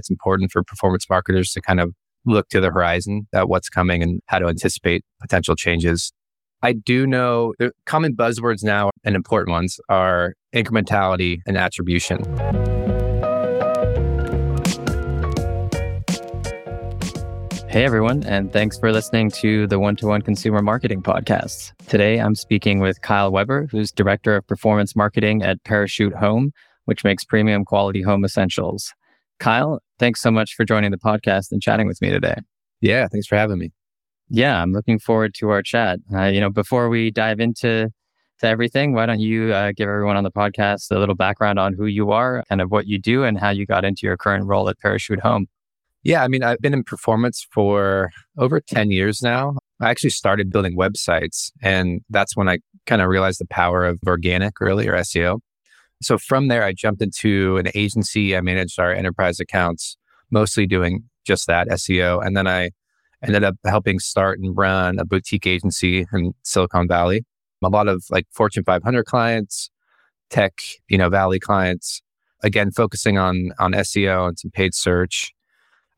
it's 0.00 0.08
important 0.10 0.50
for 0.50 0.62
performance 0.62 1.08
marketers 1.10 1.52
to 1.52 1.60
kind 1.60 1.78
of 1.78 1.92
look 2.24 2.48
to 2.48 2.58
the 2.58 2.70
horizon 2.70 3.26
at 3.34 3.50
what's 3.50 3.68
coming 3.68 4.02
and 4.02 4.22
how 4.26 4.38
to 4.38 4.46
anticipate 4.46 5.04
potential 5.20 5.54
changes. 5.54 6.10
I 6.62 6.72
do 6.72 7.06
know 7.06 7.52
the 7.58 7.72
common 7.84 8.16
buzzwords 8.16 8.64
now 8.64 8.90
and 9.04 9.14
important 9.14 9.50
ones 9.50 9.78
are 9.90 10.34
incrementality 10.54 11.40
and 11.46 11.58
attribution. 11.58 12.24
Hey, 17.68 17.84
everyone, 17.84 18.24
and 18.24 18.52
thanks 18.52 18.78
for 18.78 18.90
listening 18.90 19.30
to 19.42 19.66
the 19.66 19.78
One 19.78 19.96
to 19.96 20.06
One 20.06 20.22
Consumer 20.22 20.62
Marketing 20.62 21.02
Podcast. 21.02 21.72
Today, 21.88 22.18
I'm 22.18 22.34
speaking 22.34 22.80
with 22.80 23.02
Kyle 23.02 23.30
Webber, 23.30 23.68
who's 23.70 23.92
Director 23.92 24.34
of 24.34 24.46
Performance 24.46 24.96
Marketing 24.96 25.42
at 25.42 25.62
Parachute 25.62 26.14
Home, 26.14 26.52
which 26.86 27.04
makes 27.04 27.24
premium 27.24 27.64
quality 27.64 28.02
home 28.02 28.24
essentials. 28.24 28.92
Kyle, 29.40 29.80
thanks 29.98 30.20
so 30.20 30.30
much 30.30 30.54
for 30.54 30.64
joining 30.64 30.90
the 30.90 30.98
podcast 30.98 31.50
and 31.50 31.60
chatting 31.60 31.86
with 31.86 32.00
me 32.00 32.10
today. 32.10 32.36
Yeah, 32.80 33.08
thanks 33.08 33.26
for 33.26 33.36
having 33.36 33.58
me. 33.58 33.72
Yeah, 34.28 34.62
I'm 34.62 34.72
looking 34.72 34.98
forward 34.98 35.34
to 35.38 35.48
our 35.48 35.62
chat. 35.62 35.98
Uh, 36.14 36.26
you 36.26 36.40
know, 36.40 36.50
before 36.50 36.88
we 36.88 37.10
dive 37.10 37.40
into 37.40 37.90
to 38.40 38.46
everything, 38.46 38.92
why 38.92 39.06
don't 39.06 39.18
you 39.18 39.52
uh, 39.52 39.72
give 39.74 39.88
everyone 39.88 40.16
on 40.16 40.24
the 40.24 40.30
podcast 40.30 40.90
a 40.90 40.98
little 40.98 41.14
background 41.14 41.58
on 41.58 41.74
who 41.74 41.86
you 41.86 42.12
are, 42.12 42.44
kind 42.48 42.60
of 42.60 42.70
what 42.70 42.86
you 42.86 42.98
do, 42.98 43.24
and 43.24 43.40
how 43.40 43.50
you 43.50 43.66
got 43.66 43.84
into 43.84 44.02
your 44.06 44.16
current 44.16 44.44
role 44.46 44.68
at 44.68 44.78
Parachute 44.78 45.20
Home? 45.20 45.46
Yeah, 46.02 46.22
I 46.22 46.28
mean, 46.28 46.42
I've 46.42 46.60
been 46.60 46.72
in 46.72 46.84
performance 46.84 47.46
for 47.50 48.10
over 48.38 48.60
10 48.60 48.90
years 48.90 49.20
now. 49.22 49.56
I 49.80 49.90
actually 49.90 50.10
started 50.10 50.52
building 50.52 50.76
websites, 50.76 51.50
and 51.62 52.02
that's 52.10 52.36
when 52.36 52.48
I 52.48 52.58
kind 52.86 53.02
of 53.02 53.08
realized 53.08 53.40
the 53.40 53.46
power 53.46 53.84
of 53.84 53.98
organic, 54.06 54.60
really, 54.60 54.86
or 54.86 54.94
SEO. 54.94 55.40
So 56.02 56.16
from 56.18 56.48
there, 56.48 56.64
I 56.64 56.72
jumped 56.72 57.02
into 57.02 57.58
an 57.58 57.68
agency. 57.74 58.36
I 58.36 58.40
managed 58.40 58.78
our 58.78 58.92
enterprise 58.92 59.38
accounts, 59.40 59.96
mostly 60.30 60.66
doing 60.66 61.04
just 61.26 61.46
that 61.46 61.68
SEO. 61.68 62.24
And 62.24 62.36
then 62.36 62.46
I 62.46 62.70
ended 63.22 63.44
up 63.44 63.56
helping 63.66 63.98
start 63.98 64.38
and 64.38 64.56
run 64.56 64.98
a 64.98 65.04
boutique 65.04 65.46
agency 65.46 66.06
in 66.12 66.32
Silicon 66.42 66.88
Valley. 66.88 67.24
A 67.62 67.68
lot 67.68 67.88
of 67.88 68.04
like 68.10 68.26
Fortune 68.32 68.64
500 68.64 69.04
clients, 69.04 69.70
tech, 70.30 70.54
you 70.88 70.96
know, 70.96 71.10
Valley 71.10 71.38
clients. 71.38 72.00
Again, 72.42 72.70
focusing 72.70 73.18
on 73.18 73.50
on 73.58 73.72
SEO 73.72 74.28
and 74.28 74.38
some 74.38 74.50
paid 74.50 74.74
search 74.74 75.34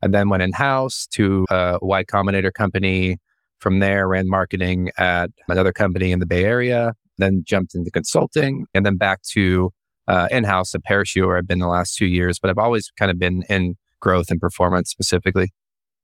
and 0.01 0.13
then 0.13 0.27
went 0.27 0.43
in 0.43 0.51
house 0.51 1.07
to 1.11 1.45
a 1.49 1.79
Y 1.81 2.03
Combinator 2.03 2.53
company. 2.53 3.17
From 3.59 3.79
there, 3.79 4.09
ran 4.09 4.27
marketing 4.27 4.91
at 4.97 5.29
another 5.47 5.71
company 5.71 6.11
in 6.11 6.19
the 6.19 6.25
Bay 6.25 6.43
Area, 6.43 6.91
then 7.17 7.43
jumped 7.47 7.73
into 7.73 7.89
consulting, 7.91 8.65
and 8.73 8.85
then 8.85 8.97
back 8.97 9.21
to 9.31 9.71
uh, 10.07 10.27
in 10.31 10.43
house 10.43 10.73
at 10.75 10.83
Parachute, 10.83 11.25
where 11.25 11.37
I've 11.37 11.47
been 11.47 11.59
the 11.59 11.67
last 11.67 11.95
two 11.95 12.05
years. 12.05 12.39
But 12.39 12.49
I've 12.49 12.57
always 12.57 12.91
kind 12.97 13.11
of 13.11 13.19
been 13.19 13.43
in 13.49 13.75
growth 13.99 14.29
and 14.29 14.39
performance 14.39 14.89
specifically. 14.89 15.53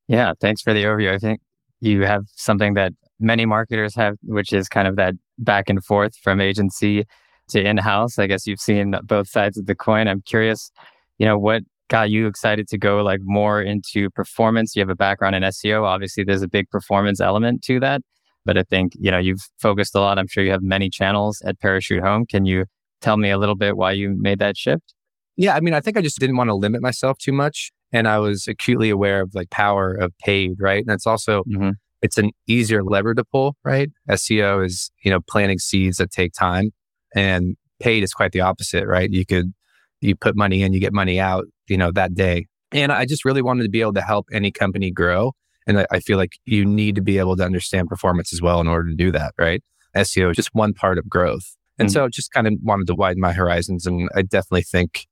Yeah, 0.07 0.33
thanks 0.39 0.61
for 0.61 0.73
the 0.73 0.83
overview. 0.83 1.13
I 1.13 1.17
think 1.17 1.41
you 1.81 2.01
have 2.01 2.23
something 2.35 2.73
that 2.73 2.93
many 3.19 3.45
marketers 3.45 3.95
have, 3.95 4.15
which 4.23 4.53
is 4.53 4.67
kind 4.67 4.87
of 4.87 4.95
that 4.95 5.13
back 5.37 5.69
and 5.69 5.83
forth 5.83 6.15
from 6.23 6.41
agency 6.41 7.05
to 7.49 7.61
in 7.61 7.77
house. 7.77 8.17
I 8.17 8.27
guess 8.27 8.47
you've 8.47 8.59
seen 8.59 8.95
both 9.03 9.27
sides 9.27 9.57
of 9.57 9.65
the 9.65 9.75
coin. 9.75 10.07
I'm 10.07 10.21
curious, 10.21 10.71
you 11.17 11.25
know, 11.25 11.37
what 11.37 11.63
got 11.89 12.09
you 12.09 12.27
excited 12.27 12.67
to 12.69 12.77
go 12.77 13.01
like 13.01 13.19
more 13.23 13.61
into 13.61 14.09
performance? 14.11 14.75
You 14.75 14.81
have 14.81 14.89
a 14.89 14.95
background 14.95 15.35
in 15.35 15.43
SEO. 15.43 15.83
Obviously, 15.83 16.23
there's 16.23 16.43
a 16.43 16.47
big 16.47 16.69
performance 16.69 17.19
element 17.19 17.63
to 17.63 17.79
that. 17.81 18.01
But 18.45 18.57
I 18.57 18.63
think, 18.63 18.93
you 18.97 19.11
know, 19.11 19.17
you've 19.17 19.41
focused 19.59 19.95
a 19.95 19.99
lot. 19.99 20.17
I'm 20.17 20.27
sure 20.27 20.43
you 20.43 20.51
have 20.51 20.63
many 20.63 20.89
channels 20.89 21.41
at 21.45 21.59
Parachute 21.59 22.01
Home. 22.01 22.25
Can 22.25 22.45
you 22.45 22.65
tell 23.01 23.17
me 23.17 23.29
a 23.29 23.37
little 23.37 23.55
bit 23.55 23.77
why 23.77 23.91
you 23.91 24.15
made 24.17 24.39
that 24.39 24.57
shift? 24.57 24.93
Yeah, 25.35 25.55
I 25.55 25.61
mean, 25.61 25.73
I 25.73 25.79
think 25.79 25.97
I 25.97 26.01
just 26.01 26.19
didn't 26.19 26.37
want 26.37 26.49
to 26.49 26.55
limit 26.55 26.81
myself 26.81 27.17
too 27.17 27.31
much. 27.31 27.71
And 27.91 28.07
I 28.07 28.19
was 28.19 28.47
acutely 28.47 28.89
aware 28.89 29.21
of 29.21 29.33
like 29.33 29.49
power 29.49 29.93
of 29.93 30.11
paid, 30.19 30.57
right? 30.59 30.83
And 30.85 30.93
it's 30.93 31.07
also 31.07 31.43
mm-hmm. 31.43 31.71
it's 32.01 32.17
an 32.17 32.31
easier 32.47 32.83
lever 32.83 33.13
to 33.15 33.23
pull, 33.23 33.55
right? 33.63 33.89
SEO 34.09 34.65
is, 34.65 34.91
you 35.03 35.09
know, 35.09 35.19
planting 35.27 35.59
seeds 35.59 35.97
that 35.97 36.11
take 36.11 36.33
time. 36.33 36.71
And 37.15 37.55
paid 37.79 38.03
is 38.03 38.13
quite 38.13 38.33
the 38.33 38.41
opposite, 38.41 38.85
right? 38.85 39.09
You 39.09 39.25
could 39.25 39.53
you 40.01 40.15
put 40.15 40.35
money 40.35 40.61
in, 40.61 40.73
you 40.73 40.79
get 40.79 40.93
money 40.93 41.19
out, 41.19 41.45
you 41.67 41.77
know, 41.77 41.91
that 41.91 42.13
day. 42.13 42.45
And 42.71 42.91
I 42.91 43.05
just 43.05 43.25
really 43.25 43.41
wanted 43.41 43.63
to 43.63 43.69
be 43.69 43.81
able 43.81 43.93
to 43.93 44.01
help 44.01 44.27
any 44.31 44.51
company 44.51 44.91
grow. 44.91 45.33
And 45.67 45.85
I 45.91 45.99
feel 45.99 46.17
like 46.17 46.33
you 46.45 46.65
need 46.65 46.95
to 46.95 47.01
be 47.01 47.17
able 47.17 47.35
to 47.37 47.43
understand 47.43 47.89
performance 47.89 48.33
as 48.33 48.41
well 48.41 48.59
in 48.59 48.67
order 48.67 48.89
to 48.89 48.95
do 48.95 49.11
that, 49.11 49.33
right? 49.37 49.61
SEO 49.95 50.31
is 50.31 50.35
just 50.35 50.49
one 50.53 50.73
part 50.73 50.97
of 50.97 51.09
growth. 51.09 51.55
And 51.79 51.87
mm-hmm. 51.87 51.93
so 51.93 52.09
just 52.09 52.31
kind 52.31 52.45
of 52.45 52.53
wanted 52.61 52.87
to 52.87 52.95
widen 52.95 53.21
my 53.21 53.33
horizons. 53.33 53.87
And 53.87 54.09
I 54.15 54.21
definitely 54.21 54.63
think, 54.63 55.07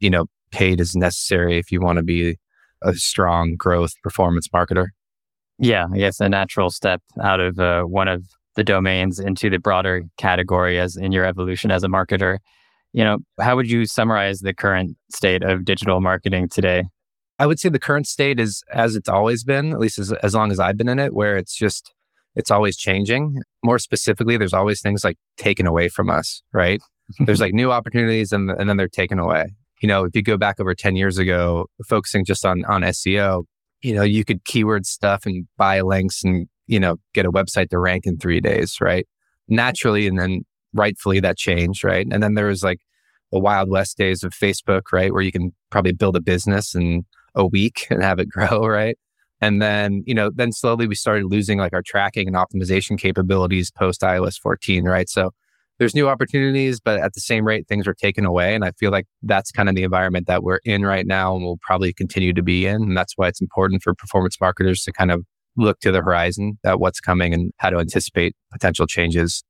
you 0.00 0.08
know, 0.08 0.26
paid 0.52 0.80
is 0.80 0.94
necessary 0.94 1.58
if 1.58 1.72
you 1.72 1.80
want 1.80 1.96
to 1.98 2.02
be 2.02 2.38
a 2.82 2.94
strong 2.94 3.56
growth 3.56 3.92
performance 4.02 4.48
marketer. 4.48 4.88
Yeah, 5.58 5.86
I 5.92 5.98
guess 5.98 6.20
a 6.20 6.28
natural 6.28 6.70
step 6.70 7.02
out 7.22 7.40
of 7.40 7.58
uh, 7.58 7.82
one 7.82 8.08
of 8.08 8.24
the 8.54 8.64
domains 8.64 9.18
into 9.18 9.50
the 9.50 9.58
broader 9.58 10.02
category 10.16 10.78
as 10.78 10.96
in 10.96 11.12
your 11.12 11.24
evolution 11.24 11.70
as 11.70 11.84
a 11.84 11.88
marketer. 11.88 12.38
You 12.92 13.04
know, 13.04 13.18
how 13.40 13.56
would 13.56 13.70
you 13.70 13.86
summarize 13.86 14.40
the 14.40 14.52
current 14.52 14.96
state 15.10 15.42
of 15.42 15.64
digital 15.64 16.00
marketing 16.00 16.48
today? 16.48 16.84
I 17.38 17.46
would 17.46 17.58
say 17.58 17.70
the 17.70 17.78
current 17.78 18.06
state 18.06 18.38
is 18.38 18.62
as 18.72 18.94
it's 18.94 19.08
always 19.08 19.44
been, 19.44 19.72
at 19.72 19.78
least 19.78 19.98
as, 19.98 20.12
as 20.12 20.34
long 20.34 20.52
as 20.52 20.60
I've 20.60 20.76
been 20.76 20.88
in 20.88 20.98
it, 20.98 21.14
where 21.14 21.36
it's 21.36 21.56
just, 21.56 21.92
it's 22.34 22.50
always 22.50 22.76
changing. 22.76 23.40
More 23.64 23.78
specifically, 23.78 24.36
there's 24.36 24.54
always 24.54 24.80
things 24.80 25.04
like 25.04 25.18
taken 25.36 25.66
away 25.66 25.88
from 25.88 26.10
us, 26.10 26.42
right? 26.52 26.80
there's 27.20 27.40
like 27.40 27.52
new 27.52 27.70
opportunities 27.70 28.32
and, 28.32 28.50
and 28.50 28.68
then 28.68 28.76
they're 28.76 28.88
taken 28.88 29.18
away. 29.18 29.54
You 29.82 29.88
know, 29.88 30.04
if 30.04 30.14
you 30.14 30.22
go 30.22 30.36
back 30.36 30.60
over 30.60 30.74
10 30.74 30.96
years 30.96 31.18
ago, 31.18 31.66
focusing 31.88 32.24
just 32.24 32.46
on, 32.46 32.64
on 32.66 32.82
SEO, 32.82 33.44
you 33.82 33.94
know, 33.94 34.02
you 34.02 34.24
could 34.24 34.44
keyword 34.44 34.86
stuff 34.86 35.26
and 35.26 35.46
buy 35.56 35.80
links 35.80 36.22
and, 36.22 36.46
you 36.66 36.78
know, 36.78 36.96
get 37.14 37.26
a 37.26 37.32
website 37.32 37.68
to 37.70 37.78
rank 37.78 38.06
in 38.06 38.16
three 38.16 38.40
days, 38.40 38.76
right? 38.80 39.06
Naturally, 39.48 40.06
and 40.06 40.18
then 40.18 40.44
rightfully 40.72 41.20
that 41.20 41.36
changed, 41.36 41.82
right? 41.82 42.06
And 42.10 42.22
then 42.22 42.34
there 42.34 42.46
was 42.46 42.62
like 42.62 42.78
the 43.32 43.40
Wild 43.40 43.68
West 43.68 43.98
days 43.98 44.22
of 44.22 44.32
Facebook, 44.32 44.82
right? 44.92 45.12
Where 45.12 45.22
you 45.22 45.32
can 45.32 45.52
probably 45.70 45.92
build 45.92 46.16
a 46.16 46.20
business 46.20 46.74
in 46.74 47.04
a 47.34 47.44
week 47.44 47.86
and 47.90 48.02
have 48.02 48.18
it 48.18 48.28
grow, 48.28 48.60
right? 48.66 48.96
And 49.42 49.60
then, 49.60 50.02
you 50.06 50.14
know, 50.14 50.30
then 50.34 50.52
slowly 50.52 50.86
we 50.86 50.94
started 50.94 51.26
losing 51.26 51.58
like 51.58 51.74
our 51.74 51.82
tracking 51.82 52.26
and 52.26 52.36
optimization 52.36 52.98
capabilities 52.98 53.70
post 53.70 54.00
iOS 54.00 54.38
14, 54.40 54.84
right? 54.84 55.08
So 55.08 55.32
there's 55.78 55.94
new 55.94 56.08
opportunities, 56.08 56.80
but 56.80 57.00
at 57.00 57.12
the 57.12 57.20
same 57.20 57.44
rate, 57.44 57.66
things 57.68 57.86
are 57.86 57.94
taken 57.94 58.24
away. 58.24 58.54
And 58.54 58.64
I 58.64 58.70
feel 58.70 58.90
like 58.90 59.06
that's 59.22 59.50
kind 59.50 59.68
of 59.68 59.74
the 59.74 59.82
environment 59.82 60.28
that 60.28 60.42
we're 60.42 60.60
in 60.64 60.82
right 60.82 61.06
now 61.06 61.34
and 61.34 61.44
will 61.44 61.58
probably 61.58 61.92
continue 61.92 62.32
to 62.32 62.42
be 62.42 62.66
in. 62.66 62.82
And 62.82 62.96
that's 62.96 63.14
why 63.16 63.28
it's 63.28 63.40
important 63.40 63.82
for 63.82 63.94
performance 63.94 64.40
marketers 64.40 64.82
to 64.84 64.92
kind 64.92 65.10
of 65.10 65.24
look 65.58 65.80
to 65.80 65.92
the 65.92 66.00
horizon 66.00 66.58
at 66.64 66.80
what's 66.80 67.00
coming 67.00 67.34
and 67.34 67.52
how 67.58 67.68
to 67.68 67.78
anticipate 67.78 68.34
potential 68.52 68.86
changes 68.86 69.42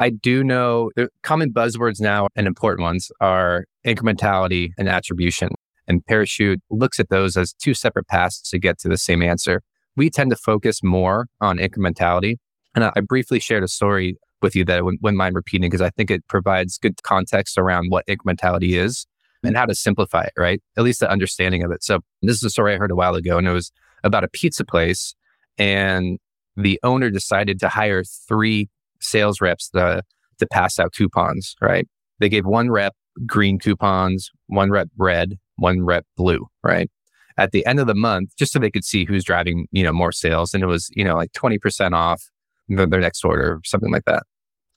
I 0.00 0.10
do 0.10 0.44
know 0.44 0.90
the 0.94 1.08
common 1.22 1.52
buzzwords 1.52 2.00
now 2.00 2.28
and 2.36 2.46
important 2.46 2.82
ones 2.82 3.10
are 3.20 3.64
incrementality 3.84 4.70
and 4.78 4.88
attribution. 4.88 5.50
And 5.88 6.04
Parachute 6.06 6.60
looks 6.70 7.00
at 7.00 7.08
those 7.08 7.36
as 7.36 7.54
two 7.54 7.74
separate 7.74 8.06
paths 8.06 8.40
to 8.50 8.58
get 8.58 8.78
to 8.80 8.88
the 8.88 8.98
same 8.98 9.22
answer. 9.22 9.62
We 9.96 10.10
tend 10.10 10.30
to 10.30 10.36
focus 10.36 10.82
more 10.82 11.26
on 11.40 11.58
incrementality. 11.58 12.36
And 12.74 12.84
I 12.84 13.00
briefly 13.00 13.40
shared 13.40 13.64
a 13.64 13.68
story 13.68 14.18
with 14.42 14.54
you 14.54 14.64
that 14.66 14.78
I 14.78 14.82
wouldn't 14.82 15.02
mind 15.02 15.34
repeating 15.34 15.68
because 15.68 15.82
I 15.82 15.90
think 15.90 16.10
it 16.10 16.26
provides 16.28 16.78
good 16.78 17.02
context 17.02 17.58
around 17.58 17.86
what 17.88 18.06
incrementality 18.06 18.74
is 18.74 19.06
and 19.42 19.56
how 19.56 19.64
to 19.64 19.74
simplify 19.74 20.22
it, 20.24 20.32
right? 20.36 20.62
At 20.76 20.84
least 20.84 21.00
the 21.00 21.10
understanding 21.10 21.64
of 21.64 21.72
it. 21.72 21.82
So 21.82 22.00
this 22.22 22.36
is 22.36 22.44
a 22.44 22.50
story 22.50 22.74
I 22.74 22.78
heard 22.78 22.90
a 22.90 22.96
while 22.96 23.14
ago 23.14 23.38
and 23.38 23.48
it 23.48 23.52
was 23.52 23.72
about 24.04 24.24
a 24.24 24.28
pizza 24.28 24.64
place 24.64 25.14
and 25.56 26.18
the 26.56 26.78
owner 26.82 27.10
decided 27.10 27.58
to 27.60 27.68
hire 27.68 28.04
three 28.04 28.68
sales 29.00 29.40
reps 29.40 29.70
to, 29.70 30.02
to 30.38 30.46
pass 30.46 30.78
out 30.78 30.92
coupons, 30.92 31.56
right? 31.60 31.88
They 32.20 32.28
gave 32.28 32.46
one 32.46 32.70
rep 32.70 32.94
green 33.26 33.58
coupons, 33.58 34.30
one 34.46 34.70
rep 34.70 34.88
red, 34.96 35.38
one 35.58 35.82
rep 35.82 36.04
blue, 36.16 36.46
right? 36.62 36.90
At 37.36 37.52
the 37.52 37.64
end 37.66 37.78
of 37.78 37.86
the 37.86 37.94
month, 37.94 38.30
just 38.36 38.52
so 38.52 38.58
they 38.58 38.70
could 38.70 38.84
see 38.84 39.04
who's 39.04 39.24
driving, 39.24 39.66
you 39.70 39.82
know, 39.82 39.92
more 39.92 40.12
sales. 40.12 40.54
And 40.54 40.62
it 40.62 40.66
was, 40.66 40.88
you 40.94 41.04
know, 41.04 41.14
like 41.14 41.32
20% 41.32 41.92
off 41.92 42.22
their 42.68 42.86
next 42.86 43.24
order, 43.24 43.54
or 43.54 43.60
something 43.64 43.92
like 43.92 44.04
that. 44.06 44.24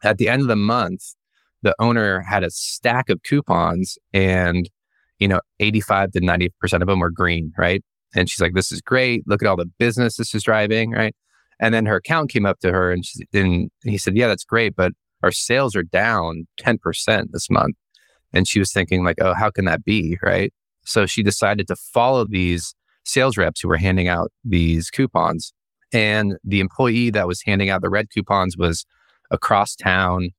At 0.04 0.18
the 0.18 0.30
end 0.30 0.42
of 0.42 0.48
the 0.48 0.56
month, 0.56 1.04
the 1.62 1.76
owner 1.80 2.22
had 2.22 2.44
a 2.44 2.52
stack 2.52 3.10
of 3.10 3.22
coupons 3.24 3.98
and, 4.14 4.70
you 5.20 5.28
know, 5.28 5.42
85 5.60 6.12
to 6.12 6.22
90% 6.22 6.50
of 6.82 6.88
them 6.88 7.00
were 7.00 7.12
green, 7.12 7.54
right? 7.58 7.84
And 8.16 8.30
she's 8.30 8.42
like, 8.42 8.54
this 8.54 8.72
is 8.72 8.82
great. 8.82 9.24
Look 9.28 9.42
at 9.42 9.48
all 9.48 9.58
the 9.58 9.70
business 9.78 10.18
this 10.18 10.34
is 10.34 10.44
driving, 10.44 10.92
right? 10.92 11.16
And 11.60 11.74
then 11.74 11.86
her 11.86 11.98
account 11.98 12.32
came 12.32 12.46
up 12.46 12.60
to 12.60 12.72
her 12.72 12.92
and, 12.92 13.06
she, 13.06 13.20
and 13.34 13.70
he 13.84 13.98
said, 13.98 14.18
Yeah, 14.18 14.28
that's 14.28 14.44
great, 14.44 14.76
but 14.76 14.94
our 15.24 15.32
sales 15.32 15.76
are 15.76 15.84
down 15.84 16.48
10% 16.60 17.32
this 17.32 17.50
month. 17.50 17.76
And 18.34 18.48
she 18.48 18.60
was 18.60 18.72
thinking, 18.72 19.04
like, 19.04 19.18
oh, 19.22 19.34
how 19.34 19.52
can 19.52 19.66
that 19.66 19.86
be? 19.86 20.18
Right. 20.24 20.54
So 20.84 21.06
she 21.06 21.24
decided 21.24 21.68
to 21.68 21.76
follow 21.76 22.26
these 22.26 22.74
sales 23.04 23.38
reps 23.38 23.62
who 23.62 23.68
were 23.68 23.78
handing 23.78 24.08
out 24.08 24.32
these 24.44 24.90
coupons. 24.90 25.54
And 25.94 26.38
the 26.44 26.60
employee 26.60 27.10
that 27.12 27.28
was 27.28 27.42
handing 27.46 27.70
out 27.70 27.82
the 27.82 27.90
red 27.90 28.10
coupons 28.10 28.58
was 28.58 28.86
across 29.30 29.76
town 29.76 30.30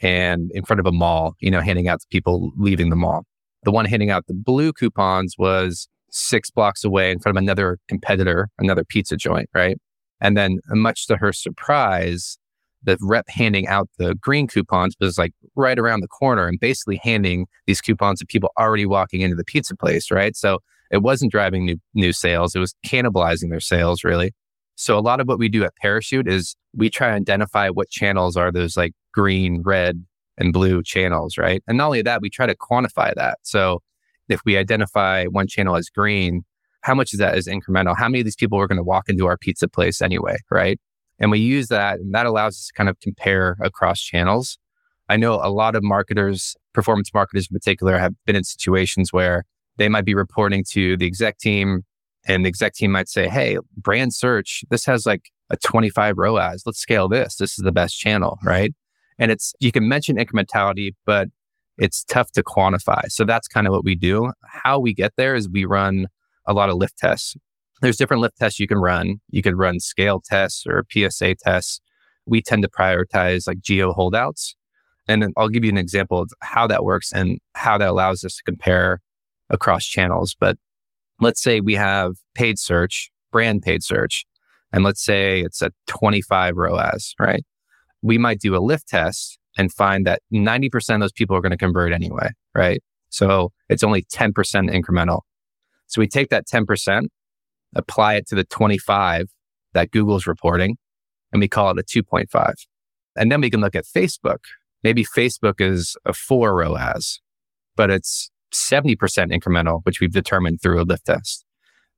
and 0.00 0.50
in 0.54 0.64
front 0.64 0.80
of 0.80 0.86
a 0.86 0.92
mall, 0.92 1.34
you 1.40 1.50
know, 1.50 1.60
handing 1.60 1.88
out 1.88 2.00
to 2.00 2.06
people 2.10 2.52
leaving 2.56 2.90
the 2.90 2.96
mall. 2.96 3.24
The 3.64 3.70
one 3.70 3.84
handing 3.84 4.10
out 4.10 4.26
the 4.26 4.34
blue 4.34 4.72
coupons 4.72 5.36
was 5.38 5.88
six 6.10 6.50
blocks 6.50 6.84
away 6.84 7.10
in 7.10 7.18
front 7.20 7.36
of 7.36 7.42
another 7.42 7.78
competitor, 7.88 8.48
another 8.58 8.84
pizza 8.84 9.16
joint, 9.16 9.48
right? 9.54 9.78
And 10.20 10.36
then, 10.36 10.60
much 10.68 11.06
to 11.08 11.16
her 11.16 11.32
surprise, 11.32 12.38
the 12.84 12.98
rep 13.00 13.28
handing 13.28 13.66
out 13.68 13.88
the 13.98 14.14
green 14.16 14.46
coupons 14.46 14.94
was 15.00 15.18
like 15.18 15.32
right 15.54 15.78
around 15.78 16.00
the 16.00 16.08
corner 16.08 16.46
and 16.46 16.58
basically 16.58 17.00
handing 17.02 17.46
these 17.66 17.80
coupons 17.80 18.18
to 18.20 18.26
people 18.26 18.50
already 18.58 18.86
walking 18.86 19.20
into 19.20 19.36
the 19.36 19.44
pizza 19.44 19.76
place, 19.76 20.10
right? 20.10 20.36
So 20.36 20.58
it 20.90 21.02
wasn't 21.02 21.32
driving 21.32 21.64
new, 21.64 21.78
new 21.94 22.12
sales. 22.12 22.54
It 22.54 22.60
was 22.60 22.74
cannibalizing 22.84 23.50
their 23.50 23.60
sales 23.60 24.04
really. 24.04 24.32
So 24.74 24.98
a 24.98 25.00
lot 25.00 25.20
of 25.20 25.28
what 25.28 25.38
we 25.38 25.48
do 25.48 25.64
at 25.64 25.76
Parachute 25.76 26.26
is 26.26 26.56
we 26.74 26.90
try 26.90 27.08
to 27.08 27.14
identify 27.14 27.68
what 27.68 27.90
channels 27.90 28.36
are 28.36 28.50
those 28.50 28.76
like 28.76 28.92
green, 29.12 29.62
red, 29.62 30.04
and 30.38 30.52
blue 30.52 30.82
channels, 30.82 31.36
right? 31.38 31.62
And 31.66 31.78
not 31.78 31.86
only 31.86 32.02
that, 32.02 32.22
we 32.22 32.30
try 32.30 32.46
to 32.46 32.56
quantify 32.56 33.14
that. 33.14 33.38
So 33.42 33.82
if 34.28 34.40
we 34.44 34.56
identify 34.56 35.26
one 35.26 35.46
channel 35.46 35.76
as 35.76 35.88
green, 35.88 36.44
how 36.80 36.94
much 36.94 37.12
is 37.12 37.18
that 37.20 37.36
is 37.36 37.46
incremental? 37.46 37.96
How 37.96 38.08
many 38.08 38.20
of 38.20 38.24
these 38.24 38.36
people 38.36 38.58
are 38.58 38.66
going 38.66 38.78
to 38.78 38.82
walk 38.82 39.08
into 39.08 39.26
our 39.26 39.36
pizza 39.36 39.68
place 39.68 40.02
anyway, 40.02 40.36
right? 40.50 40.80
And 41.22 41.30
we 41.30 41.38
use 41.38 41.68
that, 41.68 42.00
and 42.00 42.12
that 42.14 42.26
allows 42.26 42.54
us 42.54 42.66
to 42.66 42.72
kind 42.72 42.90
of 42.90 42.98
compare 42.98 43.56
across 43.60 44.00
channels. 44.00 44.58
I 45.08 45.16
know 45.16 45.34
a 45.34 45.50
lot 45.50 45.76
of 45.76 45.84
marketers, 45.84 46.56
performance 46.74 47.10
marketers 47.14 47.46
in 47.48 47.54
particular, 47.54 47.96
have 47.96 48.12
been 48.26 48.34
in 48.34 48.42
situations 48.42 49.12
where 49.12 49.44
they 49.76 49.88
might 49.88 50.04
be 50.04 50.14
reporting 50.14 50.64
to 50.72 50.96
the 50.96 51.06
exec 51.06 51.38
team, 51.38 51.84
and 52.26 52.44
the 52.44 52.48
exec 52.48 52.74
team 52.74 52.90
might 52.90 53.08
say, 53.08 53.28
Hey, 53.28 53.56
brand 53.76 54.14
search, 54.14 54.64
this 54.68 54.84
has 54.86 55.06
like 55.06 55.30
a 55.48 55.56
25 55.56 56.18
ROAS. 56.18 56.64
Let's 56.66 56.80
scale 56.80 57.08
this. 57.08 57.36
This 57.36 57.52
is 57.56 57.62
the 57.64 57.72
best 57.72 57.96
channel, 57.96 58.38
right? 58.42 58.74
And 59.16 59.30
it's, 59.30 59.54
you 59.60 59.70
can 59.70 59.88
mention 59.88 60.16
incrementality, 60.16 60.94
but 61.06 61.28
it's 61.78 62.02
tough 62.04 62.32
to 62.32 62.42
quantify. 62.42 63.02
So 63.10 63.24
that's 63.24 63.46
kind 63.46 63.68
of 63.68 63.72
what 63.72 63.84
we 63.84 63.94
do. 63.94 64.32
How 64.44 64.80
we 64.80 64.92
get 64.92 65.12
there 65.16 65.36
is 65.36 65.48
we 65.48 65.66
run 65.66 66.08
a 66.46 66.52
lot 66.52 66.68
of 66.68 66.76
lift 66.76 66.98
tests. 66.98 67.36
There's 67.82 67.96
different 67.96 68.22
lift 68.22 68.38
tests 68.38 68.60
you 68.60 68.68
can 68.68 68.78
run. 68.78 69.20
You 69.30 69.42
can 69.42 69.56
run 69.56 69.80
scale 69.80 70.22
tests 70.24 70.64
or 70.66 70.84
PSA 70.90 71.34
tests. 71.44 71.80
We 72.26 72.40
tend 72.40 72.62
to 72.62 72.68
prioritize 72.68 73.46
like 73.46 73.60
geo 73.60 73.92
holdouts. 73.92 74.54
And 75.08 75.32
I'll 75.36 75.48
give 75.48 75.64
you 75.64 75.70
an 75.70 75.78
example 75.78 76.20
of 76.22 76.30
how 76.42 76.68
that 76.68 76.84
works 76.84 77.12
and 77.12 77.40
how 77.54 77.76
that 77.78 77.88
allows 77.88 78.22
us 78.22 78.36
to 78.36 78.42
compare 78.44 79.00
across 79.50 79.84
channels. 79.84 80.36
But 80.38 80.56
let's 81.20 81.42
say 81.42 81.60
we 81.60 81.74
have 81.74 82.12
paid 82.34 82.60
search, 82.60 83.10
brand 83.32 83.62
paid 83.62 83.82
search, 83.82 84.24
and 84.72 84.84
let's 84.84 85.04
say 85.04 85.40
it's 85.40 85.60
a 85.60 85.72
25 85.88 86.56
ROAS, 86.56 87.14
right? 87.18 87.44
We 88.00 88.16
might 88.16 88.38
do 88.38 88.54
a 88.56 88.58
lift 88.58 88.88
test 88.88 89.38
and 89.58 89.72
find 89.72 90.06
that 90.06 90.22
90% 90.32 90.94
of 90.94 91.00
those 91.00 91.12
people 91.12 91.36
are 91.36 91.40
going 91.40 91.50
to 91.50 91.58
convert 91.58 91.92
anyway, 91.92 92.30
right? 92.54 92.80
So 93.10 93.52
it's 93.68 93.82
only 93.82 94.04
10% 94.04 94.32
incremental. 94.34 95.22
So 95.88 96.00
we 96.00 96.08
take 96.08 96.30
that 96.30 96.46
10%, 96.46 97.08
apply 97.74 98.14
it 98.14 98.26
to 98.28 98.34
the 98.34 98.44
25 98.44 99.28
that 99.74 99.90
Google's 99.90 100.26
reporting, 100.26 100.76
and 101.32 101.40
we 101.40 101.48
call 101.48 101.70
it 101.70 101.78
a 101.78 101.82
2.5. 101.82 102.54
And 103.16 103.30
then 103.30 103.40
we 103.40 103.50
can 103.50 103.60
look 103.60 103.74
at 103.74 103.84
Facebook. 103.84 104.38
Maybe 104.82 105.04
Facebook 105.04 105.60
is 105.60 105.96
a 106.04 106.12
four 106.12 106.54
ROAS, 106.54 107.20
but 107.76 107.90
it's 107.90 108.30
70% 108.52 108.96
incremental, 109.32 109.80
which 109.84 110.00
we've 110.00 110.12
determined 110.12 110.60
through 110.60 110.80
a 110.80 110.84
lift 110.84 111.06
test. 111.06 111.44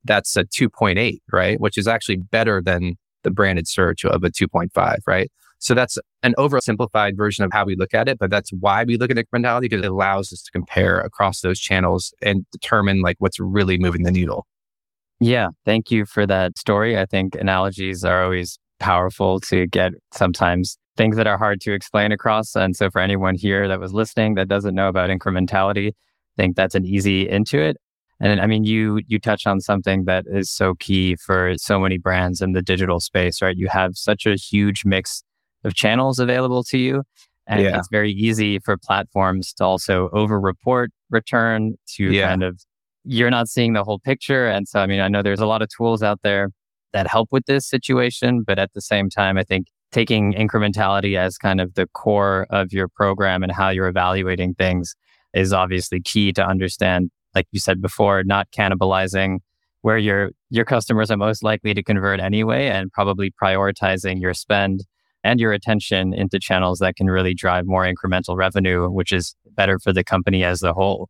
That's 0.04 0.36
a 0.36 0.44
2.8, 0.44 1.18
right? 1.32 1.60
Which 1.60 1.78
is 1.78 1.88
actually 1.88 2.16
better 2.16 2.60
than 2.62 2.96
the 3.22 3.30
branded 3.30 3.66
search 3.66 4.04
of 4.04 4.22
a 4.22 4.30
2.5, 4.30 4.98
right? 5.06 5.30
So 5.58 5.72
that's 5.72 5.96
an 6.22 6.34
oversimplified 6.36 7.16
version 7.16 7.42
of 7.42 7.50
how 7.50 7.64
we 7.64 7.74
look 7.74 7.94
at 7.94 8.06
it, 8.06 8.18
but 8.18 8.30
that's 8.30 8.50
why 8.52 8.84
we 8.84 8.98
look 8.98 9.10
at 9.10 9.16
incrementality 9.16 9.62
because 9.62 9.82
it 9.82 9.90
allows 9.90 10.30
us 10.30 10.42
to 10.42 10.50
compare 10.50 11.00
across 11.00 11.40
those 11.40 11.58
channels 11.58 12.12
and 12.20 12.44
determine 12.50 13.00
like 13.00 13.16
what's 13.18 13.40
really 13.40 13.78
moving 13.78 14.02
the 14.02 14.10
needle. 14.10 14.46
Yeah, 15.20 15.48
thank 15.64 15.90
you 15.90 16.04
for 16.06 16.26
that 16.26 16.58
story. 16.58 16.98
I 16.98 17.06
think 17.06 17.34
analogies 17.34 18.04
are 18.04 18.24
always 18.24 18.58
powerful 18.80 19.40
to 19.40 19.66
get 19.66 19.92
sometimes 20.12 20.76
things 20.96 21.16
that 21.16 21.26
are 21.26 21.38
hard 21.38 21.60
to 21.62 21.72
explain 21.72 22.12
across. 22.12 22.54
And 22.54 22.76
so 22.76 22.90
for 22.90 23.00
anyone 23.00 23.34
here 23.34 23.66
that 23.68 23.80
was 23.80 23.92
listening 23.92 24.34
that 24.34 24.48
doesn't 24.48 24.74
know 24.74 24.88
about 24.88 25.10
incrementality, 25.10 25.88
I 25.88 26.42
think 26.42 26.56
that's 26.56 26.74
an 26.74 26.84
easy 26.84 27.28
into 27.28 27.60
it. 27.60 27.76
And 28.20 28.40
I 28.40 28.46
mean, 28.46 28.64
you 28.64 29.00
you 29.06 29.18
touched 29.18 29.46
on 29.46 29.60
something 29.60 30.04
that 30.04 30.24
is 30.28 30.50
so 30.50 30.74
key 30.74 31.16
for 31.16 31.54
so 31.56 31.80
many 31.80 31.98
brands 31.98 32.40
in 32.40 32.52
the 32.52 32.62
digital 32.62 33.00
space, 33.00 33.42
right? 33.42 33.56
You 33.56 33.68
have 33.68 33.96
such 33.96 34.26
a 34.26 34.34
huge 34.36 34.84
mix 34.84 35.22
of 35.64 35.74
channels 35.74 36.18
available 36.18 36.62
to 36.64 36.78
you. 36.78 37.02
And 37.46 37.62
yeah. 37.62 37.78
it's 37.78 37.88
very 37.90 38.12
easy 38.12 38.58
for 38.60 38.76
platforms 38.76 39.52
to 39.54 39.64
also 39.64 40.08
over 40.12 40.40
report 40.40 40.90
return 41.10 41.74
to 41.96 42.04
yeah. 42.04 42.28
kind 42.28 42.42
of, 42.42 42.60
you're 43.04 43.30
not 43.30 43.48
seeing 43.48 43.72
the 43.72 43.84
whole 43.84 43.98
picture. 43.98 44.46
And 44.46 44.66
so, 44.66 44.80
I 44.80 44.86
mean, 44.86 45.00
I 45.00 45.08
know 45.08 45.22
there's 45.22 45.40
a 45.40 45.46
lot 45.46 45.62
of 45.62 45.68
tools 45.68 46.02
out 46.02 46.20
there 46.22 46.50
that 46.92 47.06
help 47.06 47.28
with 47.30 47.44
this 47.46 47.68
situation, 47.68 48.42
but 48.46 48.58
at 48.58 48.72
the 48.74 48.80
same 48.80 49.10
time, 49.10 49.36
I 49.36 49.42
think 49.44 49.66
taking 49.92 50.32
incrementality 50.32 51.16
as 51.16 51.38
kind 51.38 51.60
of 51.60 51.74
the 51.74 51.86
core 51.88 52.46
of 52.50 52.72
your 52.72 52.88
program 52.88 53.42
and 53.42 53.52
how 53.52 53.68
you're 53.68 53.88
evaluating 53.88 54.54
things 54.54 54.94
is 55.34 55.52
obviously 55.52 56.00
key 56.00 56.32
to 56.32 56.44
understand, 56.44 57.10
like 57.34 57.46
you 57.52 57.60
said 57.60 57.82
before, 57.82 58.24
not 58.24 58.48
cannibalizing 58.50 59.38
where 59.82 59.98
your 59.98 60.30
your 60.48 60.64
customers 60.64 61.10
are 61.10 61.16
most 61.16 61.42
likely 61.42 61.74
to 61.74 61.82
convert 61.82 62.18
anyway 62.18 62.68
and 62.68 62.90
probably 62.90 63.30
prioritizing 63.30 64.20
your 64.20 64.32
spend 64.32 64.84
and 65.22 65.40
your 65.40 65.52
attention 65.52 66.14
into 66.14 66.38
channels 66.38 66.78
that 66.78 66.96
can 66.96 67.08
really 67.08 67.34
drive 67.34 67.66
more 67.66 67.84
incremental 67.84 68.36
revenue, 68.36 68.88
which 68.88 69.12
is 69.12 69.34
better 69.52 69.78
for 69.78 69.92
the 69.92 70.04
company 70.04 70.42
as 70.42 70.62
a 70.62 70.72
whole. 70.72 71.08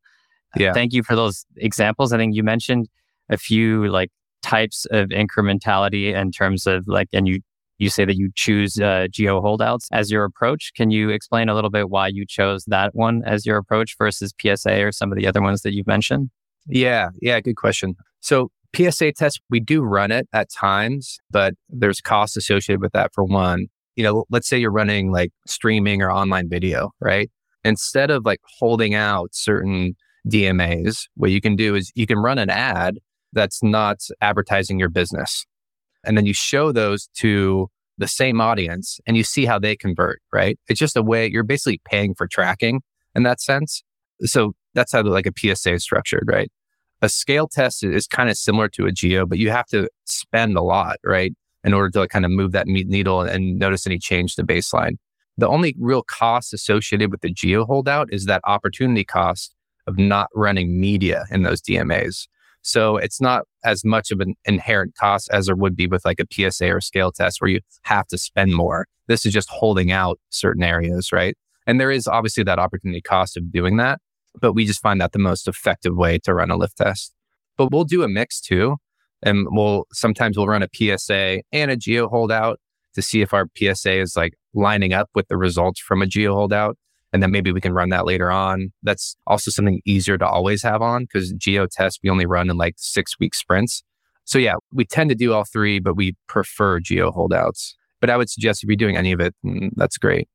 Yeah. 0.57 0.73
Thank 0.73 0.93
you 0.93 1.03
for 1.03 1.17
those 1.17 1.45
examples. 1.57 2.13
I 2.13 2.19
think 2.19 2.35
you 2.35 2.43
mentioned 2.43 2.89
a 3.29 3.37
few 3.37 3.89
like 3.89 4.11
types 4.43 4.87
of 4.91 5.09
incrementality 5.09 6.15
in 6.15 6.31
terms 6.31 6.67
of 6.67 6.87
like, 6.87 7.09
and 7.13 7.27
you 7.27 7.41
you 7.79 7.91
say 7.91 8.05
that 8.05 8.17
you 8.17 8.31
choose 8.37 8.79
uh, 8.79 9.09
geo 9.11 9.41
holdouts 9.41 9.89
as 9.91 10.09
your 10.09 10.23
approach. 10.25 10.73
Can 10.77 10.93
you 10.93 11.11
explain 11.11 11.49
a 11.49 11.55
little 11.55 11.71
bit 11.71 11.91
why 11.91 12.07
you 12.07 12.25
chose 12.25 12.65
that 12.67 12.95
one 12.95 13.23
as 13.27 13.45
your 13.45 13.57
approach 13.57 13.97
versus 13.99 14.33
PSA 14.41 14.85
or 14.85 14.93
some 14.93 15.11
of 15.11 15.19
the 15.19 15.27
other 15.27 15.43
ones 15.43 15.63
that 15.63 15.75
you've 15.75 15.87
mentioned? 15.89 16.31
Yeah, 16.69 17.09
yeah, 17.21 17.41
good 17.41 17.57
question. 17.57 17.97
So 18.21 18.53
PSA 18.77 19.13
test, 19.13 19.41
we 19.51 19.59
do 19.59 19.83
run 19.83 20.13
it 20.13 20.29
at 20.33 20.51
times, 20.51 21.19
but 21.31 21.55
there's 21.69 22.01
costs 22.01 22.37
associated 22.37 22.81
with 22.81 22.93
that 22.93 23.13
for 23.13 23.25
one 23.25 23.67
you 23.97 24.03
know, 24.03 24.25
let's 24.31 24.49
say 24.49 24.59
you're 24.59 24.71
running 24.73 25.13
like 25.13 25.31
streaming 25.47 26.03
or 26.03 26.11
online 26.11 26.49
video, 26.49 26.91
right? 27.01 27.31
Instead 27.65 28.11
of 28.11 28.25
like 28.25 28.41
holding 28.59 28.95
out 28.95 29.29
certain 29.33 29.95
DMAs, 30.29 31.07
what 31.17 31.31
you 31.31 31.41
can 31.41 31.57
do 31.57 31.75
is 31.75 31.93
you 31.95 32.07
can 32.07 32.19
run 32.19 32.39
an 32.39 32.51
ad 32.51 32.99
that's 33.33 33.63
not 33.63 33.99
advertising 34.21 34.79
your 34.79 34.89
business. 34.89 35.45
And 36.05 36.17
then 36.17 36.27
you 36.27 36.35
show 36.35 36.73
those 36.73 37.09
to 37.19 37.69
the 37.99 38.09
same 38.09 38.41
audience 38.41 38.99
and 39.07 39.17
you 39.17 39.25
see 39.25 39.45
how 39.45 39.59
they 39.59 39.77
convert, 39.77 40.21
right? 40.33 40.59
It's 40.69 40.81
just 40.81 40.97
a 40.97 41.03
way 41.03 41.29
you're 41.31 41.43
basically 41.43 41.81
paying 41.85 42.15
for 42.15 42.27
tracking 42.27 42.83
in 43.15 43.23
that 43.23 43.41
sense. 43.41 43.83
So 44.23 44.53
that's 44.75 44.93
how 44.93 45.03
like 45.03 45.27
a 45.27 45.33
PSA 45.37 45.75
is 45.75 45.83
structured, 45.83 46.25
right? 46.27 46.51
A 47.03 47.09
scale 47.09 47.49
test 47.49 47.85
is 47.85 48.07
kind 48.07 48.31
of 48.31 48.37
similar 48.37 48.69
to 48.71 48.87
a 48.87 48.93
geo, 48.93 49.27
but 49.27 49.39
you 49.39 49.51
have 49.51 49.67
to 49.67 49.89
spend 50.07 50.57
a 50.57 50.63
lot, 50.63 50.97
right? 51.05 51.33
in 51.65 51.73
order 51.73 51.91
to 51.91 52.01
like 52.01 52.11
kind 52.11 52.25
of 52.25 52.31
move 52.31 52.53
that 52.53 52.67
needle 52.67 53.23
and 53.23 53.59
notice 53.59 53.87
any 53.87 53.99
change 53.99 54.37
to 54.37 54.45
baseline. 54.45 54.97
The 55.37 55.49
only 55.49 55.75
real 55.79 56.03
cost 56.03 56.53
associated 56.53 57.11
with 57.11 57.23
the 57.23 57.33
geo 57.33 57.65
holdout 57.65 58.13
is 58.13 58.27
that 58.27 58.43
opportunity 58.45 59.05
cost 59.05 59.55
of 59.87 59.99
not 59.99 60.29
running 60.35 60.81
media 60.81 61.25
in 61.31 61.43
those 61.43 61.61
DMAs. 61.61 62.27
So 62.63 62.97
it's 62.97 63.21
not 63.21 63.45
as 63.65 63.85
much 63.85 64.11
of 64.11 64.21
an 64.21 64.35
inherent 64.47 64.95
cost 64.99 65.29
as 65.31 65.47
there 65.47 65.57
would 65.57 65.77
be 65.77 65.87
with 65.87 66.05
like 66.05 66.19
a 66.19 66.51
PSA 66.51 66.71
or 66.71 66.81
scale 66.81 67.13
test 67.13 67.41
where 67.41 67.51
you 67.51 67.61
have 67.83 68.07
to 68.07 68.19
spend 68.19 68.55
more. 68.55 68.87
This 69.07 69.27
is 69.27 69.35
just 69.35 69.51
holding 69.51 69.93
out 69.93 70.19
certain 70.31 70.63
areas, 70.63 71.13
right? 71.13 71.37
And 71.67 71.79
there 71.79 71.91
is 71.91 72.07
obviously 72.07 72.43
that 72.45 72.59
opportunity 72.59 73.03
cost 73.03 73.37
of 73.37 73.53
doing 73.53 73.77
that, 73.77 74.01
but 74.41 74.55
we 74.55 74.65
just 74.65 74.81
find 74.81 75.01
that 75.01 75.13
the 75.13 75.19
most 75.19 75.47
effective 75.47 75.95
way 75.95 76.19
to 76.21 76.33
run 76.33 76.51
a 76.51 76.57
lift 76.57 76.79
test. 76.79 77.13
But 77.59 77.71
we'll 77.71 77.85
do 77.85 78.03
a 78.03 78.09
mix 78.09 78.41
too 78.41 78.77
and 79.23 79.47
we'll 79.51 79.87
sometimes 79.93 80.37
we'll 80.37 80.47
run 80.47 80.63
a 80.63 80.69
PSA 80.75 81.43
and 81.53 81.71
a 81.71 81.77
geo 81.77 82.09
holdout 82.09 82.61
to 82.95 83.03
see 83.03 83.23
if 83.23 83.35
our 83.35 83.47
PSA 83.57 84.01
is 84.01 84.17
like 84.17 84.35
lining 84.55 84.93
up 84.93 85.11
with 85.15 85.27
the 85.29 85.37
results 85.37 85.81
from 85.81 86.01
a 86.01 86.07
geo 86.07 86.35
holdout. 86.35 86.77
And 87.15 87.23
then 87.23 87.31
maybe 87.31 87.53
we 87.53 87.61
can 87.61 87.73
run 87.73 87.91
that 87.91 88.07
later 88.07 88.33
on. 88.33 88.73
That's 88.83 89.17
also 89.29 89.53
something 89.53 89.81
easier 89.87 90.19
to 90.19 90.27
always 90.27 90.65
have 90.65 90.83
on 90.83 91.05
because 91.05 91.33
geo 91.35 91.69
tests 91.71 92.01
we 92.03 92.11
only 92.11 92.27
run 92.27 92.51
in 92.51 92.57
like 92.57 92.75
six 92.77 93.13
week 93.21 93.37
sprints. 93.37 93.85
So 94.25 94.37
yeah, 94.37 94.55
we 94.73 94.85
tend 94.85 95.11
to 95.11 95.15
do 95.15 95.33
all 95.33 95.45
three, 95.45 95.79
but 95.79 95.95
we 95.95 96.17
prefer 96.27 96.81
geo 96.81 97.13
holdouts. 97.13 97.77
But 98.01 98.11
I 98.11 98.17
would 98.17 98.29
suggest 98.29 98.65
if 98.65 98.69
you're 98.69 98.77
doing 98.77 98.97
any 98.97 99.13
of 99.13 99.21
it, 99.21 99.33
mm, 99.47 99.71
that's 99.77 99.97
great. 99.97 100.29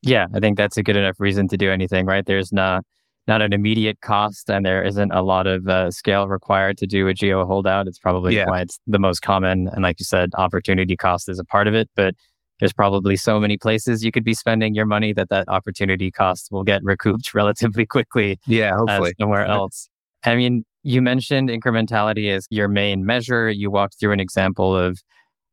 Yeah, 0.00 0.26
I 0.34 0.40
think 0.40 0.56
that's 0.56 0.78
a 0.78 0.82
good 0.82 0.96
enough 0.96 1.20
reason 1.20 1.48
to 1.48 1.58
do 1.58 1.70
anything, 1.70 2.06
right? 2.06 2.24
There's 2.24 2.50
not 2.50 2.82
not 3.28 3.42
an 3.42 3.52
immediate 3.52 4.00
cost 4.00 4.50
and 4.50 4.64
there 4.64 4.82
isn't 4.82 5.12
a 5.12 5.22
lot 5.22 5.46
of 5.46 5.68
uh, 5.68 5.90
scale 5.90 6.28
required 6.28 6.78
to 6.78 6.86
do 6.86 7.06
a 7.08 7.14
geo 7.14 7.44
holdout. 7.46 7.86
It's 7.86 7.98
probably 7.98 8.34
yeah. 8.34 8.46
why 8.48 8.62
it's 8.62 8.80
the 8.86 8.98
most 8.98 9.20
common. 9.20 9.68
And 9.68 9.82
like 9.82 10.00
you 10.00 10.04
said, 10.04 10.30
opportunity 10.36 10.96
cost 10.96 11.28
is 11.28 11.38
a 11.38 11.44
part 11.44 11.68
of 11.68 11.74
it, 11.74 11.88
but 11.94 12.14
there's 12.60 12.72
probably 12.72 13.16
so 13.16 13.40
many 13.40 13.56
places 13.56 14.04
you 14.04 14.12
could 14.12 14.24
be 14.24 14.34
spending 14.34 14.74
your 14.74 14.86
money 14.86 15.12
that 15.12 15.28
that 15.30 15.48
opportunity 15.48 16.10
cost 16.10 16.48
will 16.50 16.64
get 16.64 16.82
recouped 16.84 17.34
relatively 17.34 17.86
quickly. 17.86 18.38
Yeah, 18.46 18.74
uh, 18.74 18.78
hopefully 18.78 19.12
somewhere 19.20 19.46
else. 19.46 19.88
I 20.24 20.36
mean, 20.36 20.64
You 20.84 21.02
mentioned 21.02 21.48
incrementality 21.48 22.30
as 22.30 22.46
your 22.50 22.68
main 22.68 23.04
measure. 23.04 23.50
You 23.50 23.70
walked 23.70 23.98
through 23.98 24.12
an 24.12 24.20
example 24.20 24.76
of 24.76 24.98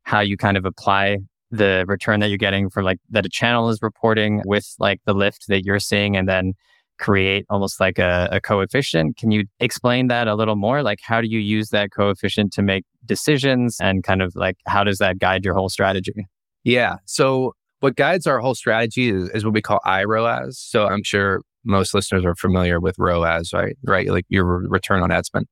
how 0.04 0.20
you 0.20 0.36
kind 0.36 0.56
of 0.56 0.64
apply 0.64 1.18
the 1.50 1.84
return 1.88 2.20
that 2.20 2.28
you're 2.28 2.38
getting 2.38 2.70
from 2.70 2.84
like 2.84 2.98
that 3.10 3.26
a 3.26 3.28
channel 3.28 3.68
is 3.70 3.80
reporting 3.82 4.42
with 4.44 4.74
like 4.78 5.00
the 5.04 5.12
lift 5.12 5.46
that 5.48 5.64
you're 5.64 5.80
seeing 5.80 6.16
and 6.16 6.28
then 6.28 6.54
create 7.00 7.44
almost 7.48 7.80
like 7.80 7.98
a, 7.98 8.28
a, 8.30 8.40
coefficient. 8.40 9.16
Can 9.16 9.30
you 9.30 9.44
explain 9.58 10.08
that 10.08 10.28
a 10.28 10.34
little 10.34 10.54
more? 10.54 10.82
Like, 10.82 11.00
how 11.02 11.20
do 11.20 11.26
you 11.26 11.40
use 11.40 11.70
that 11.70 11.90
coefficient 11.90 12.52
to 12.52 12.62
make 12.62 12.84
decisions 13.06 13.78
and 13.80 14.04
kind 14.04 14.22
of 14.22 14.36
like 14.36 14.58
how 14.66 14.84
does 14.84 14.98
that 14.98 15.18
guide 15.18 15.44
your 15.44 15.54
whole 15.54 15.70
strategy? 15.70 16.26
Yeah. 16.64 16.96
So, 17.06 17.54
what 17.80 17.96
guides 17.96 18.26
our 18.26 18.40
whole 18.40 18.54
strategy 18.54 19.08
is, 19.08 19.30
is 19.30 19.44
what 19.44 19.54
we 19.54 19.62
call 19.62 19.80
iROAS. 19.86 20.54
So, 20.54 20.86
I'm 20.86 21.02
sure 21.02 21.40
most 21.64 21.94
listeners 21.94 22.24
are 22.24 22.34
familiar 22.34 22.80
with 22.80 22.96
ROAS, 22.98 23.52
right? 23.52 23.76
Right. 23.84 24.08
Like 24.08 24.26
your 24.28 24.44
return 24.44 25.02
on 25.02 25.10
ad 25.10 25.26
spend. 25.26 25.46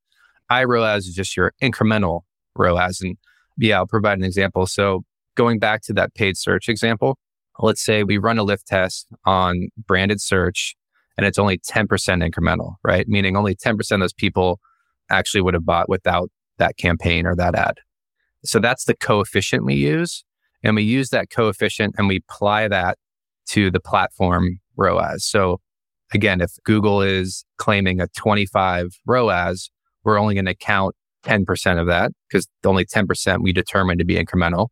iROAS 0.50 0.98
is 0.98 1.14
just 1.14 1.36
your 1.36 1.52
incremental 1.62 2.22
ROAS. 2.56 3.00
And 3.00 3.16
yeah, 3.56 3.76
I'll 3.76 3.86
provide 3.86 4.18
an 4.18 4.24
example. 4.24 4.66
So, 4.66 5.04
going 5.34 5.58
back 5.58 5.82
to 5.82 5.92
that 5.94 6.14
paid 6.14 6.36
search 6.36 6.68
example, 6.68 7.18
let's 7.60 7.84
say 7.84 8.04
we 8.04 8.18
run 8.18 8.38
a 8.38 8.42
lift 8.42 8.66
test 8.66 9.06
on 9.24 9.68
branded 9.86 10.20
search 10.20 10.76
and 11.16 11.26
it's 11.26 11.38
only 11.38 11.58
10% 11.58 11.86
incremental, 11.88 12.76
right? 12.84 13.08
Meaning 13.08 13.36
only 13.36 13.56
10% 13.56 13.90
of 13.92 14.00
those 14.00 14.12
people 14.12 14.60
actually 15.10 15.40
would 15.40 15.54
have 15.54 15.66
bought 15.66 15.88
without 15.88 16.30
that 16.58 16.76
campaign 16.76 17.26
or 17.26 17.34
that 17.34 17.54
ad. 17.54 17.78
So 18.44 18.60
that's 18.60 18.84
the 18.84 18.94
coefficient 18.94 19.64
we 19.64 19.74
use. 19.74 20.24
And 20.62 20.76
we 20.76 20.82
use 20.82 21.10
that 21.10 21.30
coefficient 21.30 21.94
and 21.98 22.08
we 22.08 22.16
apply 22.28 22.68
that 22.68 22.98
to 23.50 23.70
the 23.70 23.80
platform 23.80 24.58
ROAS. 24.76 25.24
So 25.24 25.60
again, 26.12 26.40
if 26.40 26.52
Google 26.64 27.02
is 27.02 27.44
claiming 27.58 28.00
a 28.00 28.08
25 28.16 28.88
ROAS, 29.06 29.70
we're 30.04 30.18
only 30.18 30.34
going 30.34 30.46
to 30.46 30.54
count 30.54 30.94
10% 31.24 31.80
of 31.80 31.86
that 31.86 32.12
because 32.28 32.46
only 32.64 32.84
10% 32.84 33.42
we 33.42 33.52
determine 33.52 33.98
to 33.98 34.04
be 34.04 34.16
incremental 34.16 34.68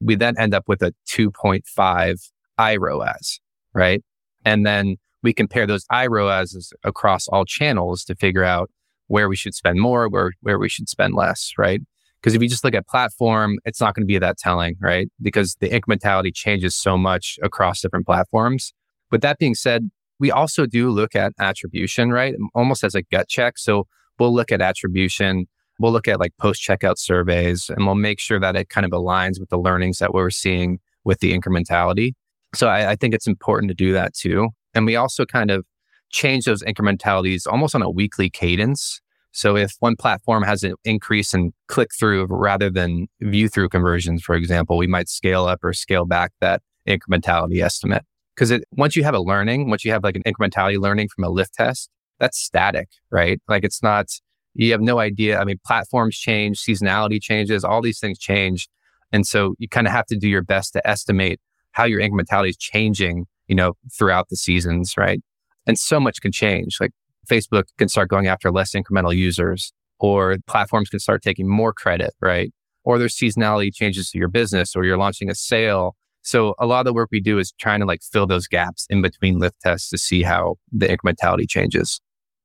we 0.00 0.14
then 0.14 0.34
end 0.38 0.54
up 0.54 0.64
with 0.66 0.82
a 0.82 0.92
2.5 1.08 2.30
iROAS, 2.58 3.38
right? 3.74 4.02
And 4.44 4.66
then 4.66 4.96
we 5.22 5.32
compare 5.32 5.66
those 5.66 5.84
iROAS 5.92 6.72
across 6.82 7.28
all 7.28 7.44
channels 7.44 8.04
to 8.04 8.14
figure 8.14 8.44
out 8.44 8.70
where 9.08 9.28
we 9.28 9.36
should 9.36 9.54
spend 9.54 9.80
more, 9.80 10.08
where, 10.08 10.32
where 10.40 10.58
we 10.58 10.68
should 10.68 10.88
spend 10.88 11.14
less, 11.14 11.52
right? 11.58 11.80
Because 12.20 12.34
if 12.34 12.42
you 12.42 12.48
just 12.48 12.64
look 12.64 12.74
at 12.74 12.86
platform, 12.86 13.58
it's 13.64 13.80
not 13.80 13.94
going 13.94 14.02
to 14.02 14.06
be 14.06 14.18
that 14.18 14.36
telling, 14.36 14.76
right? 14.80 15.08
Because 15.22 15.56
the 15.60 15.70
incrementality 15.70 16.34
changes 16.34 16.76
so 16.76 16.98
much 16.98 17.38
across 17.42 17.80
different 17.80 18.06
platforms. 18.06 18.72
With 19.10 19.22
that 19.22 19.38
being 19.38 19.54
said, 19.54 19.90
we 20.18 20.30
also 20.30 20.66
do 20.66 20.90
look 20.90 21.16
at 21.16 21.32
attribution, 21.38 22.10
right? 22.10 22.34
Almost 22.54 22.84
as 22.84 22.94
a 22.94 23.02
gut 23.02 23.28
check. 23.28 23.56
So 23.56 23.86
we'll 24.18 24.34
look 24.34 24.52
at 24.52 24.60
attribution 24.60 25.46
we'll 25.80 25.92
look 25.92 26.06
at 26.06 26.20
like 26.20 26.36
post 26.36 26.62
checkout 26.62 26.98
surveys 26.98 27.70
and 27.70 27.86
we'll 27.86 27.94
make 27.96 28.20
sure 28.20 28.38
that 28.38 28.54
it 28.54 28.68
kind 28.68 28.84
of 28.84 28.92
aligns 28.92 29.40
with 29.40 29.48
the 29.48 29.58
learnings 29.58 29.98
that 29.98 30.14
we're 30.14 30.30
seeing 30.30 30.78
with 31.04 31.18
the 31.20 31.36
incrementality. 31.36 32.12
So 32.54 32.68
I, 32.68 32.90
I 32.90 32.96
think 32.96 33.14
it's 33.14 33.26
important 33.26 33.70
to 33.70 33.74
do 33.74 33.92
that 33.94 34.14
too. 34.14 34.50
And 34.74 34.86
we 34.86 34.94
also 34.94 35.24
kind 35.24 35.50
of 35.50 35.64
change 36.10 36.44
those 36.44 36.62
incrementalities 36.62 37.46
almost 37.50 37.74
on 37.74 37.82
a 37.82 37.90
weekly 37.90 38.28
cadence. 38.28 39.00
So 39.32 39.56
if 39.56 39.72
one 39.80 39.96
platform 39.96 40.42
has 40.42 40.62
an 40.62 40.74
increase 40.84 41.32
in 41.34 41.52
click 41.68 41.90
through 41.98 42.26
rather 42.28 42.70
than 42.70 43.06
view 43.20 43.48
through 43.48 43.68
conversions, 43.68 44.22
for 44.22 44.34
example, 44.34 44.76
we 44.76 44.86
might 44.86 45.08
scale 45.08 45.46
up 45.46 45.60
or 45.62 45.72
scale 45.72 46.04
back 46.04 46.32
that 46.40 46.62
incrementality 46.88 47.62
estimate. 47.62 48.04
Because 48.34 48.58
once 48.72 48.96
you 48.96 49.04
have 49.04 49.14
a 49.14 49.20
learning, 49.20 49.68
once 49.68 49.84
you 49.84 49.92
have 49.92 50.02
like 50.02 50.16
an 50.16 50.22
incrementality 50.22 50.78
learning 50.78 51.08
from 51.08 51.24
a 51.24 51.28
lift 51.28 51.54
test, 51.54 51.90
that's 52.18 52.38
static, 52.38 52.88
right? 53.10 53.40
Like 53.48 53.64
it's 53.64 53.82
not 53.82 54.06
you 54.54 54.72
have 54.72 54.80
no 54.80 54.98
idea. 54.98 55.38
I 55.38 55.44
mean, 55.44 55.58
platforms 55.64 56.16
change, 56.16 56.58
seasonality 56.58 57.20
changes, 57.22 57.64
all 57.64 57.82
these 57.82 58.00
things 58.00 58.18
change. 58.18 58.68
And 59.12 59.26
so 59.26 59.54
you 59.58 59.68
kind 59.68 59.86
of 59.86 59.92
have 59.92 60.06
to 60.06 60.16
do 60.16 60.28
your 60.28 60.42
best 60.42 60.72
to 60.72 60.86
estimate 60.88 61.40
how 61.72 61.84
your 61.84 62.00
incrementality 62.00 62.50
is 62.50 62.56
changing, 62.56 63.26
you 63.46 63.54
know, 63.54 63.74
throughout 63.96 64.28
the 64.28 64.36
seasons, 64.36 64.94
right? 64.96 65.20
And 65.66 65.78
so 65.78 66.00
much 66.00 66.20
can 66.20 66.32
change. 66.32 66.78
Like 66.80 66.92
Facebook 67.30 67.64
can 67.78 67.88
start 67.88 68.08
going 68.08 68.26
after 68.26 68.50
less 68.50 68.72
incremental 68.72 69.14
users, 69.14 69.72
or 69.98 70.36
platforms 70.46 70.88
can 70.88 70.98
start 70.98 71.22
taking 71.22 71.48
more 71.48 71.72
credit, 71.72 72.12
right? 72.20 72.52
Or 72.84 72.98
there's 72.98 73.16
seasonality 73.16 73.72
changes 73.72 74.10
to 74.10 74.18
your 74.18 74.28
business, 74.28 74.74
or 74.74 74.84
you're 74.84 74.98
launching 74.98 75.30
a 75.30 75.34
sale. 75.34 75.94
So 76.22 76.54
a 76.58 76.66
lot 76.66 76.80
of 76.80 76.86
the 76.86 76.92
work 76.92 77.08
we 77.12 77.20
do 77.20 77.38
is 77.38 77.52
trying 77.60 77.80
to 77.80 77.86
like 77.86 78.02
fill 78.02 78.26
those 78.26 78.46
gaps 78.46 78.86
in 78.90 79.02
between 79.02 79.38
lift 79.38 79.60
tests 79.62 79.90
to 79.90 79.98
see 79.98 80.22
how 80.22 80.56
the 80.72 80.86
incrementality 80.86 81.48
changes. 81.48 82.00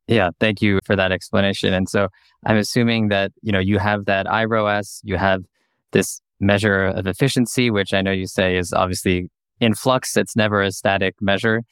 Yeah, 0.07 0.29
thank 0.39 0.61
you 0.61 0.79
for 0.85 0.95
that 0.95 1.11
explanation. 1.11 1.73
And 1.73 1.89
so 1.89 2.09
I'm 2.45 2.57
assuming 2.57 3.07
that, 3.09 3.31
you 3.41 3.51
know, 3.51 3.59
you 3.59 3.79
have 3.79 4.05
that 4.05 4.27
iROAS, 4.27 4.99
you 5.03 5.17
have 5.17 5.41
this 5.93 6.21
measure 6.39 6.85
of 6.85 7.07
efficiency, 7.07 7.71
which 7.71 7.93
I 7.93 8.01
know 8.01 8.11
you 8.11 8.27
say 8.27 8.57
is 8.57 8.71
obviously 8.71 9.29
in 9.59 9.73
flux. 9.73 10.15
It's 10.15 10.35
never 10.35 10.61
a 10.61 10.71
static 10.71 11.15
measure. 11.21 11.63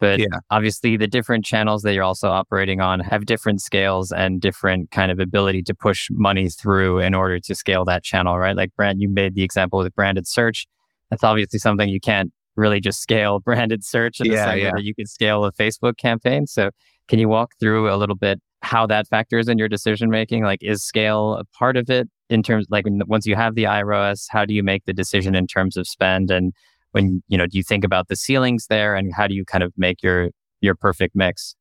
But 0.00 0.18
yeah. 0.18 0.26
obviously 0.50 0.96
the 0.96 1.06
different 1.06 1.44
channels 1.44 1.82
that 1.82 1.92
you're 1.92 2.02
also 2.02 2.30
operating 2.30 2.80
on 2.80 3.00
have 3.00 3.26
different 3.26 3.60
scales 3.60 4.10
and 4.10 4.40
different 4.40 4.90
kind 4.90 5.12
of 5.12 5.20
ability 5.20 5.62
to 5.64 5.74
push 5.74 6.08
money 6.10 6.48
through 6.48 7.00
in 7.00 7.14
order 7.14 7.38
to 7.38 7.54
scale 7.54 7.84
that 7.84 8.02
channel, 8.02 8.38
right? 8.38 8.56
Like 8.56 8.74
Brand, 8.76 9.00
you 9.02 9.10
made 9.10 9.34
the 9.34 9.42
example 9.42 9.78
with 9.78 9.94
branded 9.94 10.26
search. 10.26 10.66
That's 11.10 11.22
obviously 11.22 11.58
something 11.58 11.88
you 11.88 12.00
can't 12.00 12.32
really 12.56 12.80
just 12.80 13.00
scale 13.00 13.40
branded 13.44 13.84
search 13.84 14.20
in 14.20 14.28
the 14.28 14.34
yeah, 14.34 14.46
same 14.46 14.58
yeah. 14.58 14.64
way 14.66 14.72
that 14.76 14.84
you 14.84 14.94
could 14.94 15.08
scale 15.08 15.44
a 15.44 15.52
Facebook 15.52 15.98
campaign. 15.98 16.46
So 16.46 16.70
can 17.08 17.18
you 17.18 17.28
walk 17.28 17.52
through 17.60 17.92
a 17.92 17.96
little 17.96 18.16
bit 18.16 18.40
how 18.62 18.86
that 18.86 19.08
factors 19.08 19.48
in 19.48 19.58
your 19.58 19.68
decision 19.68 20.10
making? 20.10 20.44
Like, 20.44 20.60
is 20.62 20.82
scale 20.82 21.34
a 21.34 21.44
part 21.56 21.76
of 21.76 21.90
it 21.90 22.08
in 22.28 22.42
terms, 22.42 22.66
like, 22.70 22.84
once 22.88 23.26
you 23.26 23.34
have 23.34 23.54
the 23.54 23.64
iROAS, 23.64 24.26
how 24.30 24.44
do 24.44 24.54
you 24.54 24.62
make 24.62 24.84
the 24.84 24.92
decision 24.92 25.34
in 25.34 25.46
terms 25.46 25.76
of 25.76 25.88
spend? 25.88 26.30
And 26.30 26.52
when, 26.92 27.22
you 27.28 27.38
know, 27.38 27.46
do 27.46 27.56
you 27.56 27.62
think 27.62 27.84
about 27.84 28.08
the 28.08 28.16
ceilings 28.16 28.66
there 28.68 28.94
and 28.94 29.12
how 29.14 29.26
do 29.26 29.34
you 29.34 29.44
kind 29.44 29.62
of 29.62 29.72
make 29.76 30.02
your, 30.02 30.30
your 30.60 30.74
perfect 30.74 31.14
mix? 31.14 31.54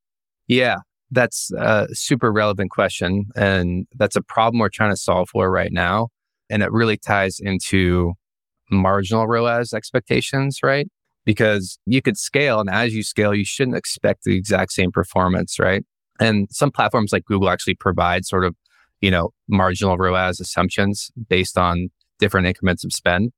Yeah, 0.47 0.77
that's 1.11 1.51
a 1.57 1.87
super 1.91 2.31
relevant 2.31 2.71
question. 2.71 3.25
And 3.35 3.87
that's 3.95 4.15
a 4.15 4.21
problem 4.21 4.59
we're 4.59 4.69
trying 4.69 4.91
to 4.91 4.97
solve 4.97 5.29
for 5.29 5.49
right 5.51 5.71
now. 5.71 6.09
And 6.49 6.63
it 6.63 6.71
really 6.71 6.97
ties 6.97 7.39
into 7.39 8.13
marginal 8.71 9.27
ROAS 9.27 9.73
expectations, 9.73 10.59
right? 10.63 10.87
because 11.29 11.77
you 11.85 12.01
could 12.01 12.17
scale. 12.17 12.59
And 12.59 12.71
as 12.71 12.95
you 12.95 13.03
scale, 13.03 13.35
you 13.35 13.45
shouldn't 13.45 13.77
expect 13.77 14.23
the 14.23 14.35
exact 14.35 14.71
same 14.71 14.91
performance, 14.91 15.59
right? 15.59 15.85
And 16.19 16.47
some 16.51 16.71
platforms 16.71 17.13
like 17.13 17.25
Google 17.25 17.51
actually 17.51 17.75
provide 17.75 18.25
sort 18.25 18.43
of, 18.43 18.55
you 18.99 19.11
know, 19.11 19.29
marginal 19.47 19.95
ROAS 19.95 20.39
assumptions 20.39 21.11
based 21.29 21.55
on 21.55 21.89
different 22.17 22.47
increments 22.47 22.83
of 22.83 22.91
spend. 22.93 23.31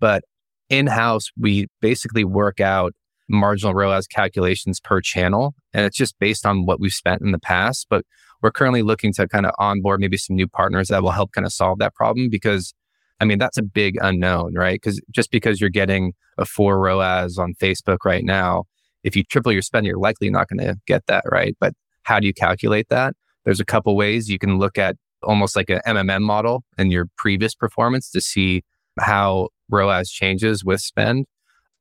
But 0.00 0.24
in 0.68 0.86
house, 0.86 1.30
we 1.38 1.66
basically 1.80 2.24
work 2.24 2.60
out 2.60 2.92
marginal 3.28 3.74
ROAS 3.74 4.06
calculations 4.06 4.80
per 4.80 5.00
channel. 5.00 5.54
And 5.72 5.84
it's 5.84 5.96
just 5.96 6.18
based 6.18 6.46
on 6.46 6.66
what 6.66 6.80
we've 6.80 6.92
spent 6.92 7.22
in 7.22 7.32
the 7.32 7.38
past. 7.38 7.86
But 7.90 8.04
we're 8.42 8.50
currently 8.50 8.82
looking 8.82 9.12
to 9.14 9.26
kind 9.26 9.46
of 9.46 9.52
onboard 9.58 10.00
maybe 10.00 10.16
some 10.16 10.36
new 10.36 10.46
partners 10.46 10.88
that 10.88 11.02
will 11.02 11.10
help 11.10 11.32
kind 11.32 11.46
of 11.46 11.52
solve 11.52 11.78
that 11.78 11.94
problem 11.94 12.28
because 12.30 12.74
I 13.18 13.24
mean, 13.24 13.38
that's 13.38 13.56
a 13.56 13.62
big 13.62 13.96
unknown, 14.02 14.54
right? 14.54 14.74
Because 14.74 15.00
just 15.10 15.30
because 15.30 15.60
you're 15.60 15.70
getting 15.70 16.12
a 16.36 16.44
four 16.44 16.78
ROAS 16.78 17.38
on 17.38 17.54
Facebook 17.54 17.98
right 18.04 18.24
now, 18.24 18.64
if 19.04 19.16
you 19.16 19.24
triple 19.24 19.52
your 19.52 19.62
spend, 19.62 19.86
you're 19.86 19.98
likely 19.98 20.28
not 20.28 20.48
going 20.48 20.58
to 20.58 20.76
get 20.86 21.06
that, 21.06 21.24
right? 21.30 21.56
But 21.58 21.72
how 22.02 22.20
do 22.20 22.26
you 22.26 22.34
calculate 22.34 22.88
that? 22.90 23.14
There's 23.44 23.60
a 23.60 23.64
couple 23.64 23.96
ways 23.96 24.28
you 24.28 24.38
can 24.38 24.58
look 24.58 24.76
at 24.76 24.96
almost 25.22 25.56
like 25.56 25.70
an 25.70 25.80
MMM 25.86 26.22
model 26.22 26.62
and 26.76 26.92
your 26.92 27.06
previous 27.16 27.54
performance 27.54 28.10
to 28.10 28.20
see 28.20 28.64
how 28.98 29.48
ROAS 29.70 30.10
changes 30.10 30.64
with 30.64 30.80
spend. 30.80 31.26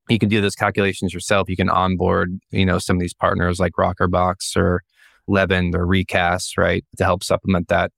You 0.09 0.19
can 0.19 0.29
do 0.29 0.41
those 0.41 0.55
calculations 0.55 1.13
yourself. 1.13 1.49
You 1.49 1.55
can 1.55 1.69
onboard, 1.69 2.39
you 2.51 2.65
know, 2.65 2.79
some 2.79 2.97
of 2.97 2.99
these 2.99 3.13
partners 3.13 3.59
like 3.59 3.73
Rockerbox 3.77 4.55
or 4.55 4.83
Levin 5.27 5.75
or 5.75 5.85
Recast, 5.85 6.57
right, 6.57 6.85
to 6.97 7.03
help 7.03 7.23
supplement 7.23 7.67
that 7.69 7.91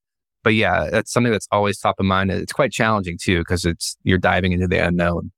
but 0.48 0.54
yeah, 0.54 0.90
that's 0.90 1.12
something 1.12 1.34
that's 1.34 1.50
always 1.52 1.78
top 1.78 2.00
of 2.00 2.06
mind. 2.06 2.32
It's 2.32 2.54
quite 2.54 2.72
challenging 2.72 3.18
too 3.22 3.40
because 3.40 3.66
it's 3.66 3.98
you're 4.04 4.18
diving 4.18 4.54
into 4.54 4.66
the 4.66 4.78
unknown. 4.78 5.34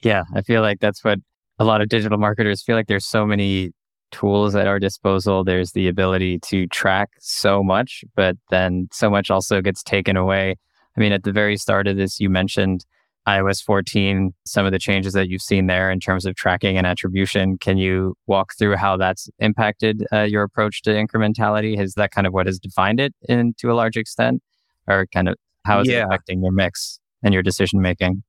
Yeah, 0.00 0.22
I 0.32 0.42
feel 0.42 0.62
like 0.62 0.78
that's 0.78 1.02
what 1.02 1.18
a 1.58 1.64
lot 1.64 1.80
of 1.80 1.88
digital 1.88 2.18
marketers 2.18 2.62
feel 2.62 2.76
like. 2.76 2.86
There's 2.86 3.04
so 3.04 3.26
many 3.26 3.72
tools 4.12 4.54
at 4.54 4.68
our 4.68 4.78
disposal. 4.78 5.42
There's 5.42 5.72
the 5.72 5.88
ability 5.88 6.38
to 6.50 6.68
track 6.68 7.10
so 7.18 7.64
much, 7.64 8.04
but 8.14 8.36
then 8.50 8.86
so 8.92 9.10
much 9.10 9.28
also 9.28 9.60
gets 9.60 9.82
taken 9.82 10.16
away. 10.16 10.54
I 10.96 11.00
mean, 11.00 11.10
at 11.10 11.24
the 11.24 11.32
very 11.32 11.56
start 11.56 11.88
of 11.88 11.96
this, 11.96 12.20
you 12.20 12.30
mentioned 12.30 12.86
iOS 13.26 13.62
14, 13.62 14.34
some 14.44 14.66
of 14.66 14.72
the 14.72 14.78
changes 14.78 15.14
that 15.14 15.28
you've 15.28 15.42
seen 15.42 15.66
there 15.66 15.90
in 15.90 15.98
terms 15.98 16.26
of 16.26 16.34
tracking 16.34 16.76
and 16.76 16.86
attribution. 16.86 17.56
Can 17.58 17.78
you 17.78 18.14
walk 18.26 18.52
through 18.58 18.76
how 18.76 18.96
that's 18.96 19.28
impacted 19.38 20.06
uh, 20.12 20.22
your 20.22 20.42
approach 20.42 20.82
to 20.82 20.90
incrementality? 20.90 21.80
Is 21.80 21.94
that 21.94 22.10
kind 22.10 22.26
of 22.26 22.32
what 22.32 22.46
has 22.46 22.58
defined 22.58 23.00
it 23.00 23.14
in 23.28 23.54
to 23.58 23.70
a 23.70 23.74
large 23.74 23.96
extent, 23.96 24.42
or 24.86 25.06
kind 25.06 25.28
of 25.28 25.36
how 25.64 25.80
is 25.80 25.88
yeah. 25.88 26.00
it 26.00 26.04
affecting 26.04 26.42
your 26.42 26.52
mix 26.52 27.00
and 27.22 27.32
your 27.32 27.42
decision 27.42 27.80
making? 27.80 28.22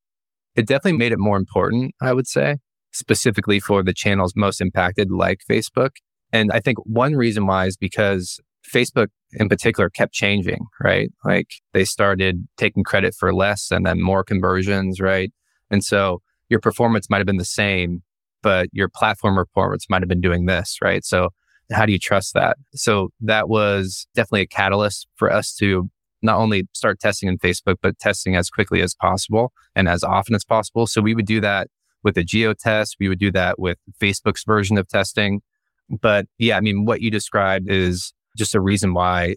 It 0.55 0.65
definitely 0.65 0.97
made 0.97 1.11
it 1.11 1.19
more 1.19 1.37
important, 1.37 1.93
I 2.01 2.13
would 2.13 2.27
say, 2.27 2.57
specifically 2.91 3.59
for 3.59 3.83
the 3.83 3.93
channels 3.93 4.33
most 4.35 4.61
impacted, 4.61 5.11
like 5.11 5.41
Facebook. 5.49 5.91
And 6.31 6.51
I 6.51 6.61
think 6.61 6.77
one 6.85 7.15
reason 7.15 7.45
why 7.45 7.65
is 7.65 7.75
because 7.75 8.39
Facebook 8.74 9.07
in 9.34 9.50
particular 9.50 9.89
kept 9.89 10.13
changing, 10.13 10.65
right? 10.81 11.12
Like 11.24 11.55
they 11.74 11.86
started 11.86 12.48
taking 12.57 12.84
credit 12.84 13.13
for 13.13 13.34
less 13.34 13.72
and 13.72 13.86
then 13.86 14.01
more 14.01 14.24
conversions, 14.24 15.00
right? 15.00 15.31
And 15.69 15.84
so 15.84 16.22
your 16.50 16.60
performance 16.60 17.10
might 17.10 17.17
have 17.17 17.25
been 17.25 17.38
the 17.38 17.45
same, 17.45 18.03
but 18.41 18.69
your 18.72 18.89
platform 18.89 19.36
performance 19.36 19.88
might 19.89 20.01
have 20.01 20.10
been 20.10 20.22
doing 20.22 20.45
this, 20.45 20.77
right? 20.81 21.03
So 21.03 21.29
how 21.72 21.86
do 21.86 21.91
you 21.91 22.00
trust 22.00 22.34
that? 22.34 22.57
So 22.74 23.10
that 23.22 23.50
was 23.50 24.07
definitely 24.15 24.41
a 24.41 24.48
catalyst 24.48 25.07
for 25.15 25.31
us 25.31 25.53
to 25.55 25.89
not 26.22 26.38
only 26.38 26.67
start 26.74 27.00
testing 27.00 27.29
in 27.29 27.38
Facebook, 27.38 27.75
but 27.81 28.00
testing 28.00 28.36
as 28.36 28.50
quickly 28.50 28.81
as 28.81 28.95
possible 28.95 29.51
and 29.75 29.88
as 29.88 30.03
often 30.03 30.36
as 30.36 30.43
possible. 30.43 30.88
So 30.88 31.01
we 31.01 31.15
would 31.15 31.25
do 31.25 31.41
that 31.41 31.67
with 32.03 32.17
a 32.17 32.24
geo 32.24 32.53
test. 32.53 32.98
We 33.00 33.10
would 33.10 33.19
do 33.19 33.31
that 33.31 33.60
with 33.60 33.77
Facebook's 34.00 34.43
version 34.43 34.77
of 34.77 34.88
testing. 34.88 35.41
But 35.89 36.25
yeah, 36.38 36.57
I 36.57 36.62
mean, 36.62 36.86
what 36.86 37.01
you 37.01 37.12
described 37.12 37.69
is 37.69 38.13
just 38.35 38.55
a 38.55 38.61
reason 38.61 38.93
why 38.93 39.35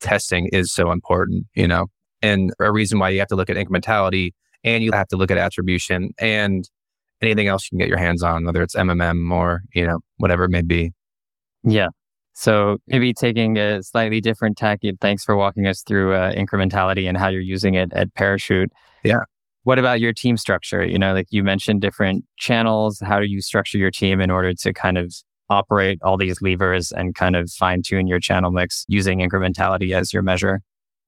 testing 0.00 0.48
is 0.52 0.72
so 0.72 0.90
important, 0.90 1.46
you 1.54 1.68
know, 1.68 1.86
and 2.22 2.52
a 2.58 2.72
reason 2.72 2.98
why 2.98 3.10
you 3.10 3.18
have 3.18 3.28
to 3.28 3.36
look 3.36 3.50
at 3.50 3.56
incrementality 3.56 4.30
and 4.64 4.82
you 4.82 4.92
have 4.92 5.08
to 5.08 5.16
look 5.16 5.30
at 5.30 5.38
attribution 5.38 6.10
and 6.18 6.68
anything 7.22 7.48
else 7.48 7.64
you 7.64 7.76
can 7.76 7.78
get 7.78 7.88
your 7.88 7.98
hands 7.98 8.22
on, 8.22 8.44
whether 8.44 8.62
it's 8.62 8.74
MMM 8.74 9.30
or, 9.32 9.62
you 9.74 9.86
know, 9.86 10.00
whatever 10.16 10.44
it 10.44 10.50
may 10.50 10.62
be. 10.62 10.92
Yeah. 11.62 11.88
So 12.32 12.78
maybe 12.86 13.12
taking 13.12 13.58
a 13.58 13.82
slightly 13.82 14.20
different 14.20 14.56
tack. 14.56 14.80
Thanks 15.00 15.24
for 15.24 15.36
walking 15.36 15.66
us 15.66 15.82
through 15.82 16.14
uh, 16.14 16.32
incrementality 16.32 17.08
and 17.08 17.18
how 17.18 17.28
you're 17.28 17.40
using 17.40 17.74
it 17.74 17.92
at 17.92 18.14
Parachute. 18.14 18.70
Yeah. 19.04 19.20
What 19.64 19.78
about 19.78 20.00
your 20.00 20.14
team 20.14 20.38
structure? 20.38 20.84
You 20.84 20.98
know, 20.98 21.12
like 21.12 21.26
you 21.30 21.44
mentioned 21.44 21.82
different 21.82 22.24
channels. 22.38 22.98
How 23.04 23.20
do 23.20 23.26
you 23.26 23.42
structure 23.42 23.76
your 23.76 23.90
team 23.90 24.20
in 24.20 24.30
order 24.30 24.54
to 24.54 24.72
kind 24.72 24.96
of 24.96 25.14
operate 25.50 25.98
all 26.02 26.16
these 26.16 26.40
levers 26.40 26.92
and 26.92 27.14
kind 27.14 27.36
of 27.36 27.50
fine 27.50 27.82
tune 27.82 28.06
your 28.06 28.20
channel 28.20 28.50
mix 28.50 28.84
using 28.88 29.18
incrementality 29.18 29.94
as 29.94 30.12
your 30.12 30.22
measure? 30.22 30.60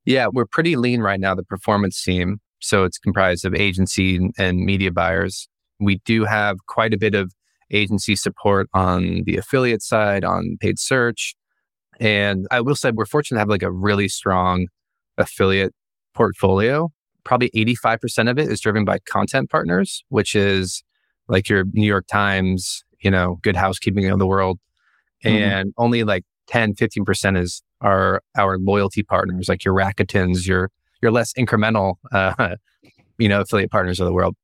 Yeah, 0.04 0.26
we're 0.30 0.46
pretty 0.46 0.76
lean 0.76 1.00
right 1.00 1.20
now, 1.20 1.34
the 1.34 1.44
performance 1.44 2.02
team. 2.02 2.38
So 2.60 2.84
it's 2.84 2.98
comprised 2.98 3.44
of 3.44 3.54
agency 3.54 4.18
and 4.38 4.58
media 4.58 4.90
buyers. 4.90 5.48
We 5.80 6.00
do 6.04 6.24
have 6.24 6.58
quite 6.66 6.92
a 6.92 6.98
bit 6.98 7.14
of 7.14 7.32
agency 7.70 8.16
support 8.16 8.68
on 8.74 9.22
the 9.24 9.36
affiliate 9.36 9.82
side, 9.82 10.24
on 10.24 10.56
paid 10.60 10.78
search. 10.78 11.34
And 12.00 12.46
I 12.50 12.60
will 12.60 12.76
say 12.76 12.90
we're 12.90 13.06
fortunate 13.06 13.36
to 13.36 13.40
have 13.40 13.48
like 13.48 13.62
a 13.62 13.70
really 13.70 14.08
strong 14.08 14.66
affiliate 15.18 15.72
portfolio. 16.14 16.90
Probably 17.24 17.50
85% 17.50 18.30
of 18.30 18.38
it 18.38 18.50
is 18.50 18.60
driven 18.60 18.84
by 18.84 18.98
content 19.08 19.50
partners, 19.50 20.04
which 20.08 20.34
is 20.34 20.82
like 21.28 21.48
your 21.48 21.64
New 21.72 21.86
York 21.86 22.06
Times, 22.08 22.84
you 23.02 23.10
know, 23.10 23.38
good 23.42 23.56
housekeeping 23.56 24.08
of 24.10 24.18
the 24.18 24.26
world. 24.26 24.58
Mm-hmm. 25.24 25.36
And 25.36 25.74
only 25.76 26.04
like 26.04 26.24
10, 26.48 26.74
15% 26.74 27.38
is 27.38 27.62
our 27.80 28.22
our 28.36 28.58
loyalty 28.58 29.02
partners, 29.02 29.48
like 29.48 29.64
your 29.64 29.74
Rakutens, 29.74 30.46
your 30.46 30.70
your 31.00 31.10
less 31.10 31.32
incremental 31.34 31.94
uh, 32.12 32.56
you 33.18 33.28
know, 33.28 33.40
affiliate 33.40 33.70
partners 33.70 34.00
of 34.00 34.06
the 34.06 34.12
world. 34.12 34.34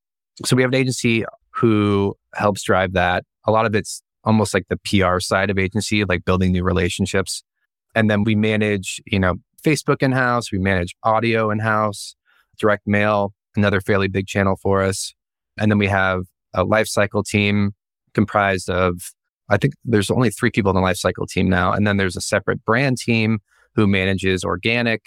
So 0.44 0.54
we 0.56 0.62
have 0.62 0.70
an 0.70 0.78
agency 0.78 1.24
who 1.50 2.14
helps 2.34 2.62
drive 2.62 2.92
that. 2.92 3.24
A 3.46 3.50
lot 3.50 3.66
of 3.66 3.74
it's 3.74 4.02
almost 4.24 4.54
like 4.54 4.66
the 4.68 4.78
PR 4.78 5.20
side 5.20 5.50
of 5.50 5.58
agency, 5.58 6.04
like 6.04 6.24
building 6.24 6.52
new 6.52 6.62
relationships. 6.62 7.42
And 7.94 8.10
then 8.10 8.22
we 8.22 8.34
manage, 8.34 9.00
you 9.06 9.18
know, 9.18 9.36
Facebook 9.62 10.02
in 10.02 10.12
house, 10.12 10.52
we 10.52 10.58
manage 10.58 10.94
audio 11.02 11.50
in 11.50 11.58
house, 11.58 12.14
direct 12.58 12.86
mail, 12.86 13.32
another 13.56 13.80
fairly 13.80 14.08
big 14.08 14.26
channel 14.26 14.56
for 14.56 14.82
us. 14.82 15.14
And 15.58 15.70
then 15.70 15.78
we 15.78 15.88
have 15.88 16.22
a 16.54 16.64
lifecycle 16.64 17.24
team 17.24 17.72
comprised 18.18 18.68
of, 18.68 19.12
I 19.48 19.58
think 19.58 19.74
there's 19.84 20.10
only 20.10 20.30
three 20.30 20.50
people 20.50 20.70
in 20.70 20.76
the 20.76 20.82
lifecycle 20.82 21.28
team 21.28 21.48
now. 21.48 21.72
And 21.72 21.86
then 21.86 21.98
there's 21.98 22.16
a 22.16 22.20
separate 22.20 22.64
brand 22.64 22.98
team 22.98 23.38
who 23.76 23.86
manages 23.86 24.42
organic, 24.42 25.02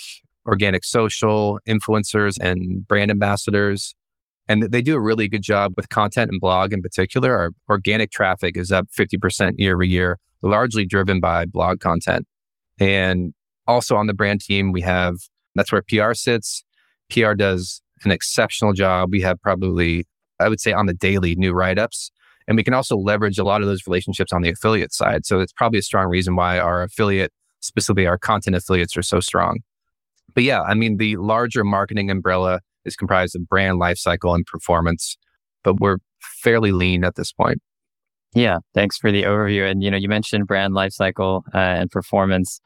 organic 0.46 0.86
social, 0.86 1.60
influencers, 1.68 2.38
and 2.39 2.88
brand 2.88 3.12
ambassadors. 3.12 3.94
And 4.48 4.63
they 4.63 4.82
do 4.82 4.96
a 4.96 5.00
really 5.01 5.27
good 5.27 5.41
job 5.41 5.74
with 5.76 5.89
content 5.89 6.32
and 6.32 6.39
blog 6.39 6.71
in 6.71 6.82
particular. 6.82 7.38
Our 7.38 7.52
organic 7.69 8.12
traffic 8.12 8.56
is 8.56 8.71
up 8.71 8.88
50% 8.97 9.56
year 9.58 9.74
over 9.74 9.84
year, 9.84 10.17
largely 10.41 10.86
driven 10.86 11.19
by 11.19 11.45
blog 11.45 11.82
content. 11.82 12.26
And 12.80 13.34
also 13.67 13.97
on 13.97 14.08
the 14.08 14.13
brand 14.13 14.39
team, 14.39 14.71
we 14.71 14.82
have 14.82 15.15
that's 15.56 15.71
where 15.74 15.84
PR 15.88 16.13
sits. 16.13 16.63
PR 17.10 17.34
does 17.34 17.82
an 18.06 18.12
exceptional 18.12 18.71
job. 18.71 19.10
We 19.12 19.19
have 19.21 19.41
probably, 19.41 20.08
I 20.39 20.47
would 20.47 20.62
say, 20.62 20.71
on 20.71 20.86
the 20.86 20.93
daily 20.93 21.36
new 21.36 21.52
write 21.52 21.78
ups. 21.78 22.10
And 22.52 22.58
we 22.58 22.66
can 22.66 22.74
also 22.74 22.98
leverage 22.98 23.40
a 23.40 23.46
lot 23.46 23.62
of 23.62 23.68
those 23.70 23.88
relationships 23.88 24.34
on 24.34 24.42
the 24.42 24.50
affiliate 24.50 24.94
side. 24.94 25.26
So 25.26 25.40
it's 25.40 25.54
probably 25.54 25.80
a 25.80 25.82
strong 25.82 26.10
reason 26.10 26.36
why 26.36 26.60
our 26.60 26.84
affiliate, 26.84 27.32
specifically 27.62 28.06
our 28.06 28.18
content 28.18 28.58
affiliates, 28.58 28.98
are 28.98 29.02
so 29.02 29.22
strong. 29.22 29.60
But 30.36 30.44
yeah, 30.44 30.62
I 30.62 30.74
mean, 30.74 30.98
the 30.98 31.16
larger 31.16 31.64
marketing 31.64 32.12
umbrella 32.12 32.60
is 32.84 32.98
comprised 32.98 33.38
of 33.38 33.48
brand 33.48 33.80
lifecycle 33.80 34.36
and 34.36 34.46
performance, 34.46 35.16
but 35.64 35.80
we're 35.80 36.00
fairly 36.20 36.74
lean 36.74 37.06
at 37.06 37.16
this 37.16 37.32
point. 37.32 37.62
Yeah, 38.36 38.58
thanks 38.74 38.98
for 38.98 39.14
the 39.14 39.24
overview. 39.24 39.72
And 39.72 39.82
you 39.82 39.90
know, 39.90 39.96
you 39.96 40.10
mentioned 40.10 40.46
brand 40.46 40.74
lifecycle 40.74 41.44
uh, 41.56 41.58
and 41.58 41.90
performance. 41.90 42.60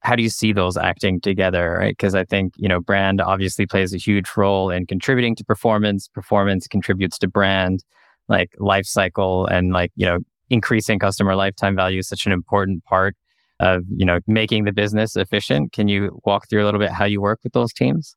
How 0.00 0.16
do 0.16 0.22
you 0.22 0.28
see 0.28 0.52
those 0.52 0.76
acting 0.76 1.18
together? 1.18 1.78
Right, 1.78 1.96
because 1.96 2.14
I 2.14 2.24
think 2.24 2.52
you 2.58 2.68
know, 2.68 2.80
brand 2.80 3.22
obviously 3.22 3.64
plays 3.64 3.94
a 3.94 3.96
huge 3.96 4.28
role 4.36 4.68
in 4.68 4.84
contributing 4.84 5.34
to 5.36 5.44
performance. 5.46 6.08
Performance 6.08 6.68
contributes 6.68 7.16
to 7.20 7.26
brand, 7.26 7.82
like 8.30 8.54
lifecycle, 8.58 9.46
and 9.50 9.72
like 9.72 9.92
you 9.96 10.06
know, 10.06 10.18
increasing 10.48 10.98
customer 10.98 11.34
lifetime 11.34 11.76
value 11.76 11.98
is 11.98 12.08
such 12.08 12.24
an 12.24 12.32
important 12.32 12.84
part 12.84 13.14
of 13.58 13.82
you 13.94 14.06
know 14.06 14.20
making 14.26 14.64
the 14.64 14.72
business 14.72 15.16
efficient. 15.16 15.72
Can 15.72 15.88
you 15.88 16.18
walk 16.24 16.48
through 16.48 16.62
a 16.62 16.66
little 16.66 16.80
bit 16.80 16.92
how 16.92 17.04
you 17.04 17.20
work 17.20 17.40
with 17.44 17.52
those 17.52 17.72
teams? 17.72 18.16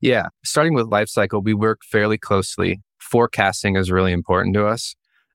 Yeah, 0.00 0.28
starting 0.44 0.72
with 0.72 0.86
lifecycle, 0.86 1.44
we 1.44 1.52
work 1.52 1.80
fairly 1.84 2.16
closely. 2.16 2.80
Forecasting 2.98 3.76
is 3.76 3.90
really 3.90 4.12
important 4.12 4.54
to 4.54 4.66
us, 4.66 4.94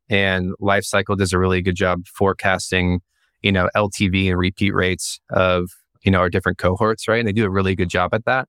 and 0.10 0.54
lifecycle 0.60 1.18
does 1.18 1.34
a 1.34 1.38
really 1.38 1.62
good 1.62 1.76
job 1.76 2.08
forecasting, 2.08 3.02
you 3.44 3.52
know, 3.52 3.70
LTV 3.76 4.30
and 4.30 4.40
repeat 4.40 4.74
rates 4.74 5.20
of 5.32 5.70
you 6.04 6.12
know 6.12 6.20
our 6.20 6.30
different 6.30 6.58
cohorts, 6.58 7.08
right? 7.08 7.20
And 7.20 7.28
they 7.28 7.34
do 7.34 7.46
a 7.46 7.50
really 7.50 7.76
good 7.76 7.90
job 7.90 8.14
at 8.14 8.26
that. 8.26 8.48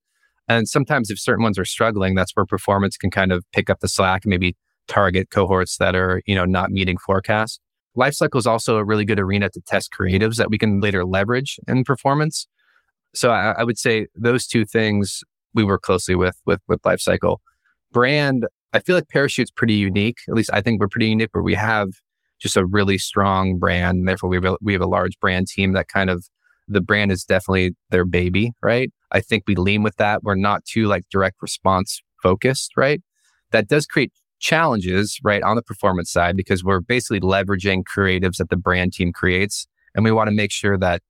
And 0.48 0.68
sometimes 0.68 1.10
if 1.10 1.18
certain 1.18 1.42
ones 1.42 1.58
are 1.58 1.64
struggling, 1.64 2.14
that's 2.14 2.32
where 2.36 2.46
performance 2.46 2.96
can 2.96 3.10
kind 3.10 3.32
of 3.32 3.44
pick 3.52 3.68
up 3.68 3.80
the 3.80 3.88
slack 3.88 4.24
and 4.24 4.30
maybe 4.30 4.56
target 4.88 5.30
cohorts 5.30 5.78
that 5.78 5.94
are 5.94 6.22
you 6.26 6.34
know 6.34 6.44
not 6.44 6.70
meeting 6.70 6.98
forecasts. 6.98 7.58
Lifecycle 7.96 8.38
is 8.38 8.46
also 8.46 8.76
a 8.76 8.84
really 8.84 9.04
good 9.04 9.18
arena 9.18 9.48
to 9.50 9.60
test 9.66 9.90
creatives 9.98 10.36
that 10.36 10.50
we 10.50 10.58
can 10.58 10.80
later 10.80 11.04
leverage 11.04 11.58
in 11.66 11.82
performance. 11.82 12.46
So 13.14 13.30
I, 13.30 13.52
I 13.58 13.64
would 13.64 13.78
say 13.78 14.06
those 14.14 14.46
two 14.46 14.66
things 14.66 15.22
we 15.54 15.64
work 15.64 15.82
closely 15.82 16.14
with 16.14 16.36
with 16.46 16.60
with 16.68 16.82
Lifecycle. 16.82 17.38
Brand, 17.92 18.46
I 18.72 18.80
feel 18.80 18.94
like 18.94 19.08
Parachute's 19.08 19.50
pretty 19.50 19.74
unique. 19.74 20.18
At 20.28 20.34
least 20.34 20.50
I 20.52 20.60
think 20.60 20.80
we're 20.80 20.88
pretty 20.88 21.08
unique 21.08 21.30
where 21.32 21.42
we 21.42 21.54
have 21.54 21.88
just 22.38 22.56
a 22.56 22.66
really 22.66 22.98
strong 22.98 23.58
brand. 23.58 23.98
And 23.98 24.08
therefore, 24.08 24.28
we 24.28 24.36
have 24.36 24.44
a, 24.44 24.56
we 24.60 24.72
have 24.72 24.82
a 24.82 24.86
large 24.86 25.18
brand 25.20 25.48
team 25.48 25.72
that 25.72 25.88
kind 25.88 26.10
of 26.10 26.26
the 26.68 26.80
brand 26.80 27.12
is 27.12 27.24
definitely 27.24 27.74
their 27.90 28.04
baby, 28.04 28.52
right? 28.62 28.90
I 29.12 29.20
think 29.20 29.44
we 29.46 29.54
lean 29.54 29.82
with 29.82 29.96
that. 29.96 30.22
We're 30.22 30.34
not 30.34 30.64
too 30.64 30.86
like 30.86 31.04
direct 31.10 31.36
response 31.40 32.02
focused, 32.22 32.72
right? 32.76 33.00
That 33.52 33.68
does 33.68 33.86
create 33.86 34.12
challenges, 34.38 35.18
right, 35.22 35.42
on 35.42 35.56
the 35.56 35.62
performance 35.62 36.10
side 36.10 36.36
because 36.36 36.62
we're 36.62 36.80
basically 36.80 37.20
leveraging 37.20 37.82
creatives 37.84 38.36
that 38.36 38.50
the 38.50 38.56
brand 38.56 38.92
team 38.92 39.12
creates. 39.12 39.66
And 39.94 40.04
we 40.04 40.12
want 40.12 40.28
to 40.28 40.34
make 40.34 40.52
sure 40.52 40.76
that 40.78 41.02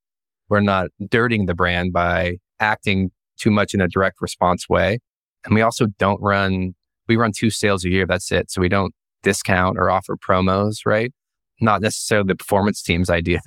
we're 0.49 0.61
not 0.61 0.89
dirtying 1.09 1.45
the 1.45 1.55
brand 1.55 1.91
by 1.93 2.37
acting 2.59 3.11
too 3.37 3.51
much 3.51 3.73
in 3.73 3.81
a 3.81 3.87
direct 3.87 4.21
response 4.21 4.69
way. 4.69 4.99
And 5.45 5.53
we 5.53 5.61
also 5.61 5.87
don't 5.99 6.21
run, 6.21 6.73
we 7.07 7.15
run 7.15 7.31
two 7.31 7.49
sales 7.49 7.85
a 7.85 7.89
year. 7.89 8.05
That's 8.05 8.31
it. 8.31 8.49
So 8.49 8.61
we 8.61 8.69
don't 8.69 8.93
discount 9.23 9.77
or 9.77 9.89
offer 9.89 10.15
promos, 10.15 10.85
right? 10.85 11.11
Not 11.59 11.81
necessarily 11.81 12.27
the 12.27 12.35
performance 12.35 12.81
team's 12.81 13.09
idea, 13.19 13.41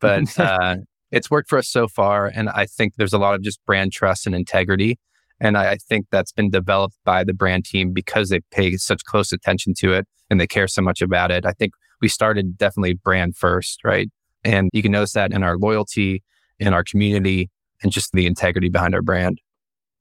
but 0.00 0.38
uh, 0.40 0.76
it's 1.10 1.30
worked 1.30 1.48
for 1.48 1.58
us 1.58 1.68
so 1.68 1.88
far. 1.88 2.26
And 2.26 2.48
I 2.48 2.66
think 2.66 2.94
there's 2.96 3.12
a 3.12 3.18
lot 3.18 3.34
of 3.34 3.42
just 3.42 3.64
brand 3.66 3.92
trust 3.92 4.26
and 4.26 4.34
integrity 4.34 4.98
and 5.40 5.56
I, 5.56 5.72
I, 5.72 5.76
think 5.76 6.06
that's 6.10 6.32
been 6.32 6.50
developed 6.50 6.96
by 7.04 7.24
the 7.24 7.32
brand 7.32 7.64
team 7.64 7.92
because 7.92 8.28
they 8.28 8.40
pay 8.50 8.76
such 8.76 9.04
close 9.04 9.32
attention 9.32 9.74
to 9.78 9.92
it 9.92 10.06
and 10.30 10.40
they 10.40 10.46
care 10.46 10.68
so 10.68 10.82
much 10.82 11.00
about 11.00 11.30
it. 11.30 11.46
I 11.46 11.52
think 11.52 11.72
we 12.00 12.08
started 12.08 12.58
definitely 12.58 12.94
brand 12.94 13.36
first, 13.36 13.80
right? 13.84 14.08
And 14.44 14.70
you 14.72 14.82
can 14.82 14.92
notice 14.92 15.12
that 15.12 15.32
in 15.32 15.42
our 15.42 15.56
loyalty, 15.56 16.22
in 16.58 16.74
our 16.74 16.84
community, 16.84 17.50
and 17.82 17.92
just 17.92 18.12
the 18.12 18.26
integrity 18.26 18.68
behind 18.68 18.94
our 18.94 19.02
brand. 19.02 19.40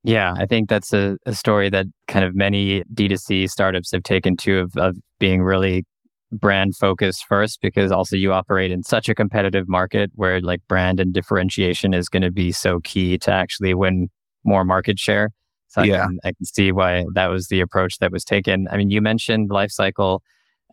Yeah, 0.04 0.34
I 0.38 0.46
think 0.46 0.70
that's 0.70 0.94
a, 0.94 1.18
a 1.26 1.34
story 1.34 1.70
that 1.70 1.86
kind 2.08 2.24
of 2.24 2.36
many 2.36 2.84
D2C 2.94 3.50
startups 3.50 3.92
have 3.92 4.04
taken 4.04 4.38
to 4.38 4.60
of, 4.60 4.78
of 4.78 4.96
being 5.20 5.42
really 5.42 5.86
brand 6.32 6.76
focused 6.76 7.26
first 7.28 7.60
because 7.62 7.92
also 7.92 8.16
you 8.16 8.34
operate 8.34 8.72
in 8.72 8.84
such 8.84 9.10
a 9.10 9.16
competitive 9.16 9.68
market 9.68 10.12
where 10.16 10.42
like 10.42 10.62
brand 10.68 11.00
and 11.00 11.14
differentiation 11.14 11.94
is 11.94 12.10
going 12.10 12.22
to 12.22 12.32
be 12.32 12.52
so 12.52 12.80
key 12.82 13.18
to 13.18 13.32
actually 13.32 13.74
win 13.74 14.10
more 14.48 14.64
market 14.64 14.98
share. 14.98 15.30
So 15.68 15.84
yeah. 15.84 16.04
I, 16.04 16.06
can, 16.06 16.20
I 16.24 16.32
can 16.32 16.46
see 16.46 16.72
why 16.72 17.06
that 17.14 17.28
was 17.28 17.50
the 17.50 17.60
approach 17.60 18.00
that 18.00 18.12
was 18.12 18.24
taken. 18.24 18.68
I 18.72 18.78
mean, 18.78 18.90
you 18.90 19.02
mentioned 19.02 19.52
life 19.52 19.72
cycle 19.72 20.24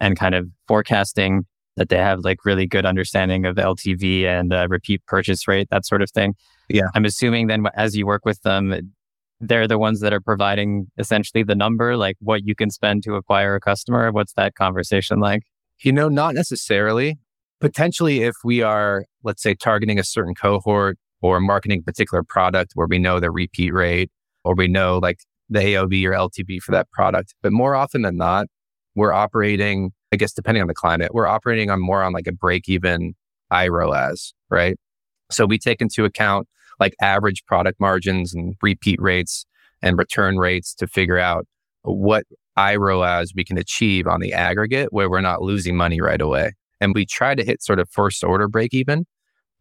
and 0.00 0.18
kind 0.18 0.34
of 0.34 0.48
forecasting 0.68 1.46
that 1.76 1.88
they 1.88 1.98
have 1.98 2.20
like 2.20 2.44
really 2.44 2.66
good 2.66 2.86
understanding 2.86 3.44
of 3.44 3.56
LTV 3.56 4.24
and 4.24 4.52
uh, 4.52 4.66
repeat 4.70 5.04
purchase 5.06 5.48
rate, 5.48 5.68
that 5.70 5.84
sort 5.84 6.02
of 6.02 6.10
thing. 6.10 6.34
Yeah. 6.68 6.88
I'm 6.94 7.04
assuming 7.04 7.48
then 7.48 7.66
as 7.74 7.96
you 7.96 8.06
work 8.06 8.24
with 8.24 8.40
them, 8.42 8.92
they're 9.40 9.66
the 9.66 9.78
ones 9.78 10.00
that 10.00 10.12
are 10.12 10.20
providing 10.20 10.86
essentially 10.98 11.42
the 11.42 11.56
number, 11.56 11.96
like 11.96 12.16
what 12.20 12.46
you 12.46 12.54
can 12.54 12.70
spend 12.70 13.02
to 13.04 13.14
acquire 13.14 13.56
a 13.56 13.60
customer. 13.60 14.10
What's 14.12 14.32
that 14.34 14.54
conversation 14.54 15.18
like? 15.18 15.42
You 15.82 15.92
know, 15.92 16.08
not 16.08 16.34
necessarily. 16.34 17.18
Potentially, 17.60 18.22
if 18.22 18.34
we 18.44 18.62
are, 18.62 19.04
let's 19.22 19.42
say, 19.42 19.54
targeting 19.54 19.98
a 19.98 20.04
certain 20.04 20.34
cohort 20.34 20.98
or 21.24 21.40
marketing 21.40 21.78
a 21.78 21.82
particular 21.82 22.22
product 22.22 22.72
where 22.74 22.86
we 22.86 22.98
know 22.98 23.18
the 23.18 23.30
repeat 23.30 23.72
rate 23.72 24.10
or 24.44 24.54
we 24.54 24.68
know 24.68 24.98
like 24.98 25.20
the 25.48 25.58
AOV 25.58 26.04
or 26.04 26.10
LTV 26.10 26.60
for 26.60 26.72
that 26.72 26.90
product. 26.90 27.34
But 27.42 27.50
more 27.50 27.74
often 27.74 28.02
than 28.02 28.18
not, 28.18 28.46
we're 28.94 29.14
operating, 29.14 29.92
I 30.12 30.16
guess, 30.16 30.34
depending 30.34 30.60
on 30.60 30.68
the 30.68 30.74
climate, 30.74 31.14
we're 31.14 31.26
operating 31.26 31.70
on 31.70 31.80
more 31.80 32.02
on 32.02 32.12
like 32.12 32.26
a 32.26 32.32
break 32.32 32.68
even 32.68 33.14
IROAS, 33.50 34.34
right? 34.50 34.76
So 35.30 35.46
we 35.46 35.56
take 35.56 35.80
into 35.80 36.04
account 36.04 36.46
like 36.78 36.94
average 37.00 37.42
product 37.46 37.80
margins 37.80 38.34
and 38.34 38.54
repeat 38.60 39.00
rates 39.00 39.46
and 39.80 39.96
return 39.96 40.36
rates 40.36 40.74
to 40.74 40.86
figure 40.86 41.18
out 41.18 41.46
what 41.84 42.24
IROAS 42.58 43.30
we 43.34 43.44
can 43.44 43.56
achieve 43.56 44.06
on 44.06 44.20
the 44.20 44.34
aggregate 44.34 44.92
where 44.92 45.08
we're 45.08 45.22
not 45.22 45.40
losing 45.40 45.74
money 45.74 46.02
right 46.02 46.20
away. 46.20 46.52
And 46.82 46.94
we 46.94 47.06
try 47.06 47.34
to 47.34 47.42
hit 47.42 47.62
sort 47.62 47.78
of 47.78 47.88
first 47.88 48.22
order 48.22 48.46
break 48.46 48.74
even. 48.74 49.06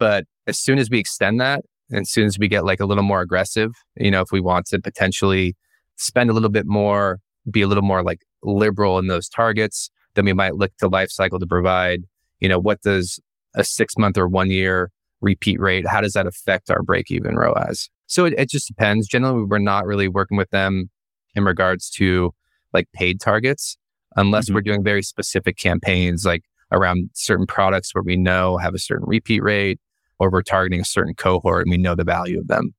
But 0.03 0.25
as 0.47 0.59
soon 0.59 0.79
as 0.79 0.89
we 0.89 0.99
extend 0.99 1.39
that, 1.39 1.63
and 1.89 2.01
as 2.01 2.09
soon 2.09 2.25
as 2.25 2.37
we 2.37 2.49
get 2.49 2.65
like 2.65 2.81
a 2.81 2.85
little 2.85 3.05
more 3.05 3.21
aggressive, 3.21 3.71
you 3.95 4.11
know, 4.11 4.19
if 4.19 4.33
we 4.33 4.41
want 4.41 4.65
to 4.65 4.81
potentially 4.81 5.55
spend 5.95 6.29
a 6.29 6.33
little 6.33 6.49
bit 6.49 6.65
more, 6.65 7.21
be 7.49 7.61
a 7.61 7.67
little 7.67 7.85
more 7.85 8.03
like 8.03 8.19
liberal 8.43 8.99
in 8.99 9.07
those 9.07 9.29
targets, 9.29 9.89
then 10.15 10.25
we 10.25 10.33
might 10.33 10.55
look 10.55 10.75
to 10.79 10.89
lifecycle 10.89 11.39
to 11.39 11.47
provide, 11.47 12.01
you 12.41 12.49
know, 12.49 12.59
what 12.59 12.81
does 12.81 13.17
a 13.55 13.63
six 13.63 13.97
month 13.97 14.17
or 14.17 14.27
one 14.27 14.51
year 14.51 14.91
repeat 15.21 15.57
rate, 15.61 15.87
how 15.87 16.01
does 16.01 16.11
that 16.11 16.27
affect 16.27 16.69
our 16.69 16.83
break 16.83 17.09
even 17.09 17.37
ROAS? 17.37 17.89
So 18.07 18.25
it, 18.25 18.33
it 18.37 18.49
just 18.49 18.67
depends. 18.67 19.07
Generally, 19.07 19.45
we're 19.45 19.57
not 19.57 19.85
really 19.85 20.09
working 20.09 20.35
with 20.35 20.49
them 20.49 20.89
in 21.33 21.45
regards 21.45 21.89
to 21.91 22.33
like 22.73 22.91
paid 22.91 23.21
targets 23.21 23.77
unless 24.17 24.47
mm-hmm. 24.47 24.55
we're 24.55 24.61
doing 24.63 24.83
very 24.83 25.01
specific 25.01 25.55
campaigns 25.55 26.25
like 26.25 26.43
around 26.73 27.09
certain 27.13 27.47
products 27.47 27.95
where 27.95 28.03
we 28.03 28.17
know 28.17 28.57
have 28.57 28.73
a 28.73 28.79
certain 28.79 29.07
repeat 29.07 29.41
rate 29.41 29.79
or 30.23 30.29
we're 30.29 30.41
targeting 30.41 30.79
a 30.79 30.85
certain 30.85 31.13
cohort 31.13 31.65
and 31.65 31.71
we 31.71 31.77
know 31.77 31.95
the 31.95 32.03
value 32.03 32.39
of 32.39 32.47
them. 32.47 32.73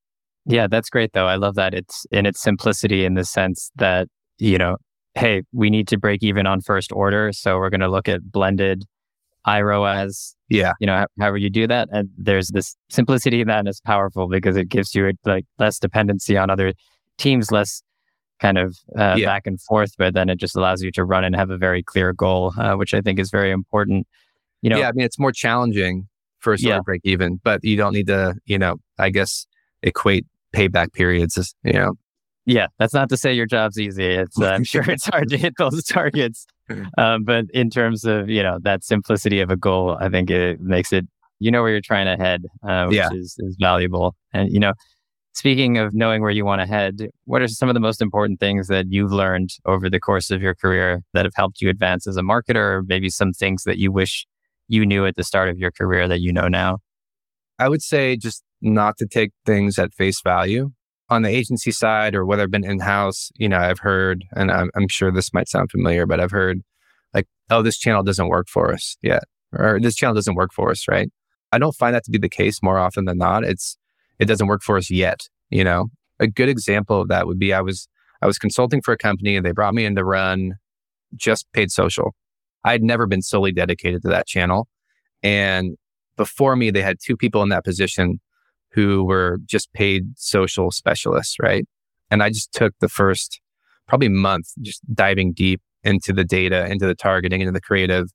Yeah, 0.46 0.66
that's 0.66 0.90
great 0.90 1.12
though. 1.12 1.26
I 1.26 1.37
love 1.37 1.54
that 1.54 1.74
it's 1.74 2.07
in 2.11 2.26
its 2.26 2.40
simplicity 2.40 3.04
in 3.04 3.14
the 3.14 3.24
sense 3.24 3.70
that, 3.76 4.09
you 4.38 4.59
know, 4.59 4.76
hey, 5.14 5.42
we 5.52 5.70
need 5.70 5.88
to 5.88 5.98
break 5.98 6.22
even 6.22 6.46
on 6.46 6.61
first 6.61 6.90
order. 6.92 7.33
So 7.33 7.59
we're 7.59 7.70
going 7.70 7.80
to 7.80 7.88
look 7.88 8.09
at 8.09 8.30
blended 8.30 8.85
IROAS. 9.46 10.35
Yeah. 10.48 10.72
You 10.80 10.87
know, 10.87 11.07
however 11.20 11.37
you 11.37 11.50
do 11.50 11.66
that. 11.66 11.88
And 11.92 12.09
there's 12.16 12.48
this 12.48 12.76
simplicity 12.90 13.44
that 13.44 13.68
is 13.68 13.80
powerful 13.80 14.28
because 14.28 14.57
it 14.57 14.68
gives 14.68 14.94
you 14.94 15.12
like 15.24 15.44
less 15.59 15.78
dependency 15.78 16.37
on 16.37 16.50
other 16.50 16.72
teams, 17.18 17.50
less 17.50 17.83
kind 18.40 18.59
of 18.59 18.76
uh, 18.98 19.14
yeah. 19.16 19.26
back 19.26 19.46
and 19.46 19.61
forth, 19.62 19.92
but 19.96 20.14
then 20.14 20.28
it 20.28 20.38
just 20.38 20.57
allows 20.57 20.83
you 20.83 20.90
to 20.92 21.04
run 21.04 21.24
and 21.24 21.37
have 21.37 21.50
a 21.50 21.57
very 21.57 21.83
clear 21.83 22.12
goal, 22.12 22.52
uh, 22.59 22.74
which 22.74 22.92
I 22.92 23.00
think 23.00 23.18
is 23.18 23.30
very 23.30 23.50
important. 23.50 24.07
You 24.61 24.70
know, 24.70 24.78
yeah, 24.78 24.88
I 24.88 24.92
mean, 24.92 25.04
it's 25.04 25.18
more 25.18 25.33
challenging 25.33 26.09
first 26.44 26.62
yeah. 26.62 26.80
break 26.85 27.00
even, 27.04 27.40
but 27.42 27.64
you 27.64 27.76
don't 27.76 27.92
need 27.92 28.07
to, 28.07 28.35
you 28.44 28.59
know, 28.59 28.76
I 28.98 29.11
guess 29.11 29.46
equate 29.83 30.26
payback 30.54 30.92
periods, 30.92 31.37
as, 31.37 31.54
you 31.64 31.72
know. 31.72 31.94
Yeah, 32.46 32.66
that's 32.78 32.92
not 32.92 33.09
to 33.09 33.16
say 33.16 33.33
your 33.33 33.46
job's 33.46 33.78
easy. 33.78 34.04
It's 34.04 34.38
uh, 34.38 34.48
I'm 34.48 34.64
sure 34.72 34.88
it's 34.88 35.07
hard 35.07 35.30
to 35.30 35.38
hit 35.38 35.54
those 35.59 35.83
targets, 35.85 36.46
um, 36.98 37.24
but 37.24 37.46
in 37.54 37.70
terms 37.70 38.04
of 38.04 38.28
you 38.28 38.42
know 38.42 38.59
that 38.62 38.85
simplicity 38.85 39.40
of 39.40 39.50
a 39.50 39.57
goal, 39.57 39.96
I 39.98 40.11
think 40.11 40.30
it 40.30 40.61
makes 40.61 40.92
it 40.92 41.07
you 41.40 41.50
know 41.50 41.62
where 41.62 41.70
you're 41.70 41.80
trying 41.80 42.07
to 42.07 42.22
head, 42.22 42.44
uh, 42.62 42.87
which 42.87 42.96
yeah. 42.96 43.09
is 43.12 43.37
is 43.38 43.57
valuable. 43.59 44.14
And 44.35 44.52
you 44.52 44.61
know, 44.61 44.74
speaking 45.33 45.78
of 45.78 45.94
knowing 45.94 46.20
where 46.20 46.30
you 46.30 46.44
want 46.44 46.61
to 46.61 46.66
head, 46.66 47.09
what 47.24 47.40
are 47.40 47.48
some 47.48 47.70
of 47.70 47.74
the 47.74 47.80
most 47.80 48.02
important 48.02 48.40
things 48.40 48.68
that 48.68 48.87
you've 48.90 49.12
learned 49.12 49.50
over 49.64 49.88
the 49.88 50.00
course 50.00 50.30
of 50.30 50.42
your 50.42 50.54
career 50.54 51.02
that 51.14 51.24
have 51.24 51.35
helped 51.35 51.62
you 51.62 51.70
advance 51.70 52.07
as 52.07 52.18
a 52.18 52.22
marketer? 52.22 52.57
Or 52.57 52.83
maybe 52.87 53.09
some 53.09 53.33
things 53.33 53.64
that 53.64 53.78
you 53.78 53.90
wish 53.90 54.26
you 54.68 54.87
knew 54.87 55.07
at 55.07 55.16
the 55.16 55.24
start 55.24 55.48
of 55.48 55.59
your 55.59 55.70
career 55.70 56.09
that 56.09 56.20
you 56.20 56.33
know 56.33 56.48
now? 56.48 56.79
I 57.59 57.68
would 57.68 57.83
say 57.83 58.16
just 58.16 58.42
not 58.61 58.96
to 58.98 59.07
take 59.07 59.33
things 59.44 59.79
at 59.79 59.94
face 59.94 60.20
value. 60.22 60.70
On 61.11 61.22
the 61.22 61.29
agency 61.29 61.70
side, 61.70 62.14
or 62.14 62.24
whether 62.24 62.42
I've 62.42 62.50
been 62.50 62.64
in 62.64 62.81
house, 62.81 63.31
you 63.37 63.46
know, 63.48 63.59
I've 63.59 63.79
heard, 63.79 64.24
and 64.35 64.50
I'm, 64.50 64.70
I'm 64.74 64.88
sure 64.88 65.12
this 65.12 65.35
might 65.35 65.48
sound 65.48 65.70
familiar, 65.70 66.07
but 66.07 66.18
I've 66.18 66.31
heard 66.31 66.62
like, 67.12 67.27
oh, 67.50 67.61
this 67.61 67.79
channel 67.79 68.03
doesn't 68.03 68.29
work 68.29 68.48
for 68.48 68.72
us 68.72 68.96
yet, 69.03 69.24
or 69.53 69.79
this 69.79 69.94
channel 69.94 70.14
doesn't 70.14 70.35
work 70.35 70.50
for 70.53 70.70
us, 70.70 70.88
right? 70.88 71.11
I 71.53 71.59
don't 71.59 71.77
find 71.77 71.94
that 71.94 72.05
to 72.05 72.11
be 72.11 72.18
the 72.18 72.31
case 72.31 72.62
more 72.62 72.79
often 72.79 73.05
than 73.05 73.18
not. 73.18 73.44
It's, 73.44 73.77
it 74.18 74.24
doesn't 74.24 74.46
work 74.46 74.62
for 74.62 74.79
us 74.79 74.90
yet. 74.90 75.29
You 75.50 75.62
know, 75.62 75.88
a 76.18 76.27
good 76.27 76.48
example 76.48 77.03
of 77.03 77.09
that 77.09 77.27
would 77.27 77.38
be 77.38 77.53
I 77.53 77.61
was, 77.61 77.87
I 78.22 78.27
was 78.27 78.38
consulting 78.38 78.81
for 78.81 78.92
a 78.92 78.98
company 78.98 79.37
and 79.37 79.44
they 79.44 79.53
brought 79.53 79.74
me 79.74 79.85
in 79.85 79.94
to 79.96 80.05
run 80.05 80.55
just 81.14 81.46
paid 81.53 81.70
social. 81.70 82.14
I 82.64 82.72
had 82.72 82.83
never 82.83 83.07
been 83.07 83.22
solely 83.22 83.53
dedicated 83.53 84.03
to 84.03 84.09
that 84.09 84.27
channel. 84.27 84.68
And 85.22 85.77
before 86.16 86.57
me, 86.57 86.70
they 86.70 86.83
had 86.83 86.98
two 87.03 87.16
people 87.16 87.42
in 87.42 87.48
that 87.50 87.64
position 87.64 88.20
who 88.72 89.05
were 89.05 89.38
just 89.44 89.72
paid 89.72 90.05
social 90.16 90.70
specialists, 90.70 91.37
right? 91.40 91.66
And 92.11 92.22
I 92.22 92.29
just 92.29 92.53
took 92.53 92.74
the 92.81 92.88
first 92.88 93.40
probably 93.88 94.09
month 94.09 94.46
just 94.62 94.81
diving 94.94 95.33
deep 95.33 95.61
into 95.83 96.12
the 96.12 96.24
data, 96.24 96.66
into 96.70 96.87
the 96.87 96.94
targeting, 96.94 97.40
into 97.40 97.53
the 97.53 97.61
creative, 97.61 98.09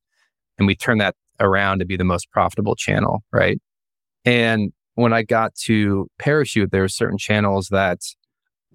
and 0.58 0.68
we 0.68 0.76
turned 0.76 1.02
that 1.02 1.16
around 1.40 1.80
to 1.80 1.86
be 1.86 1.96
the 1.96 2.04
most 2.04 2.30
profitable 2.32 2.76
channel, 2.76 3.24
right? 3.32 3.60
And 4.26 4.74
when 4.96 5.14
I 5.14 5.24
got 5.24 5.56
to 5.66 6.08
Parachute, 6.20 6.72
there 6.72 6.82
were 6.82 6.90
certain 6.90 7.18
channels 7.18 7.70
that 7.70 8.00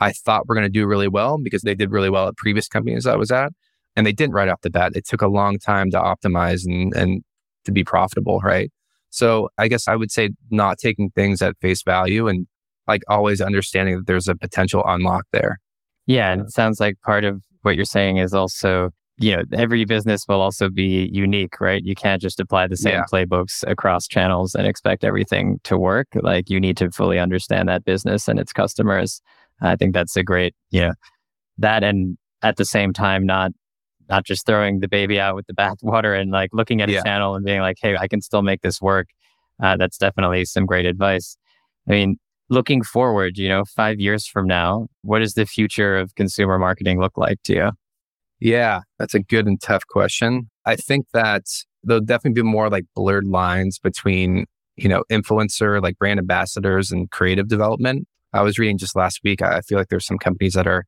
I 0.00 0.12
thought 0.12 0.48
were 0.48 0.54
going 0.54 0.66
to 0.66 0.70
do 0.70 0.86
really 0.86 1.08
well 1.08 1.38
because 1.38 1.62
they 1.62 1.74
did 1.74 1.90
really 1.90 2.10
well 2.10 2.28
at 2.28 2.36
previous 2.36 2.66
companies 2.66 3.06
I 3.06 3.16
was 3.16 3.30
at. 3.30 3.52
And 3.96 4.06
they 4.06 4.12
didn't 4.12 4.34
right 4.34 4.48
off 4.48 4.62
the 4.62 4.70
bat. 4.70 4.92
It 4.94 5.06
took 5.06 5.22
a 5.22 5.28
long 5.28 5.58
time 5.58 5.90
to 5.92 5.98
optimize 5.98 6.64
and, 6.66 6.94
and 6.94 7.22
to 7.64 7.72
be 7.72 7.84
profitable, 7.84 8.40
right? 8.40 8.70
So 9.10 9.48
I 9.58 9.68
guess 9.68 9.86
I 9.86 9.94
would 9.94 10.10
say 10.10 10.30
not 10.50 10.78
taking 10.78 11.10
things 11.10 11.40
at 11.40 11.56
face 11.60 11.82
value 11.82 12.26
and 12.26 12.46
like 12.88 13.02
always 13.08 13.40
understanding 13.40 13.98
that 13.98 14.06
there's 14.06 14.28
a 14.28 14.34
potential 14.34 14.82
unlock 14.86 15.24
there. 15.32 15.60
Yeah. 16.06 16.32
And 16.32 16.42
it 16.42 16.50
sounds 16.50 16.80
like 16.80 17.00
part 17.02 17.24
of 17.24 17.40
what 17.62 17.76
you're 17.76 17.84
saying 17.84 18.18
is 18.18 18.34
also, 18.34 18.90
you 19.18 19.36
know, 19.36 19.44
every 19.52 19.84
business 19.84 20.24
will 20.28 20.40
also 20.40 20.68
be 20.68 21.08
unique, 21.12 21.60
right? 21.60 21.82
You 21.82 21.94
can't 21.94 22.20
just 22.20 22.40
apply 22.40 22.66
the 22.66 22.76
same 22.76 22.94
yeah. 22.94 23.04
playbooks 23.10 23.62
across 23.66 24.08
channels 24.08 24.54
and 24.54 24.66
expect 24.66 25.04
everything 25.04 25.60
to 25.64 25.78
work. 25.78 26.08
Like 26.14 26.50
you 26.50 26.58
need 26.60 26.76
to 26.78 26.90
fully 26.90 27.18
understand 27.18 27.68
that 27.68 27.84
business 27.84 28.26
and 28.26 28.38
its 28.40 28.52
customers. 28.52 29.22
I 29.62 29.76
think 29.76 29.94
that's 29.94 30.16
a 30.16 30.24
great, 30.24 30.54
you 30.70 30.80
know, 30.80 30.94
that 31.58 31.84
and 31.84 32.18
at 32.42 32.56
the 32.56 32.64
same 32.64 32.92
time, 32.92 33.24
not 33.24 33.52
not 34.08 34.24
just 34.24 34.46
throwing 34.46 34.80
the 34.80 34.88
baby 34.88 35.18
out 35.18 35.34
with 35.34 35.46
the 35.46 35.52
bathwater 35.54 36.18
and 36.18 36.30
like 36.30 36.50
looking 36.52 36.80
at 36.80 36.90
a 36.90 37.02
channel 37.02 37.34
and 37.34 37.44
being 37.44 37.60
like, 37.60 37.76
hey, 37.80 37.96
I 37.96 38.08
can 38.08 38.20
still 38.20 38.42
make 38.42 38.62
this 38.62 38.80
work. 38.80 39.08
Uh, 39.62 39.76
that's 39.76 39.98
definitely 39.98 40.44
some 40.44 40.66
great 40.66 40.86
advice. 40.86 41.36
I 41.88 41.92
mean, 41.92 42.16
looking 42.50 42.82
forward, 42.82 43.38
you 43.38 43.48
know, 43.48 43.64
five 43.64 44.00
years 44.00 44.26
from 44.26 44.46
now, 44.46 44.88
what 45.02 45.20
does 45.20 45.34
the 45.34 45.46
future 45.46 45.96
of 45.96 46.14
consumer 46.14 46.58
marketing 46.58 47.00
look 47.00 47.16
like 47.16 47.42
to 47.44 47.54
you? 47.54 47.70
Yeah, 48.40 48.80
that's 48.98 49.14
a 49.14 49.20
good 49.20 49.46
and 49.46 49.60
tough 49.60 49.86
question. 49.86 50.50
I 50.66 50.76
think 50.76 51.06
that 51.12 51.44
there'll 51.82 52.02
definitely 52.02 52.42
be 52.42 52.48
more 52.48 52.68
like 52.68 52.84
blurred 52.94 53.26
lines 53.26 53.78
between, 53.78 54.46
you 54.76 54.88
know, 54.88 55.04
influencer, 55.10 55.82
like 55.82 55.98
brand 55.98 56.18
ambassadors 56.18 56.90
and 56.90 57.10
creative 57.10 57.48
development. 57.48 58.06
I 58.32 58.42
was 58.42 58.58
reading 58.58 58.78
just 58.78 58.96
last 58.96 59.20
week, 59.22 59.42
I 59.42 59.60
feel 59.60 59.78
like 59.78 59.88
there's 59.88 60.06
some 60.06 60.18
companies 60.18 60.54
that 60.54 60.66
are 60.66 60.84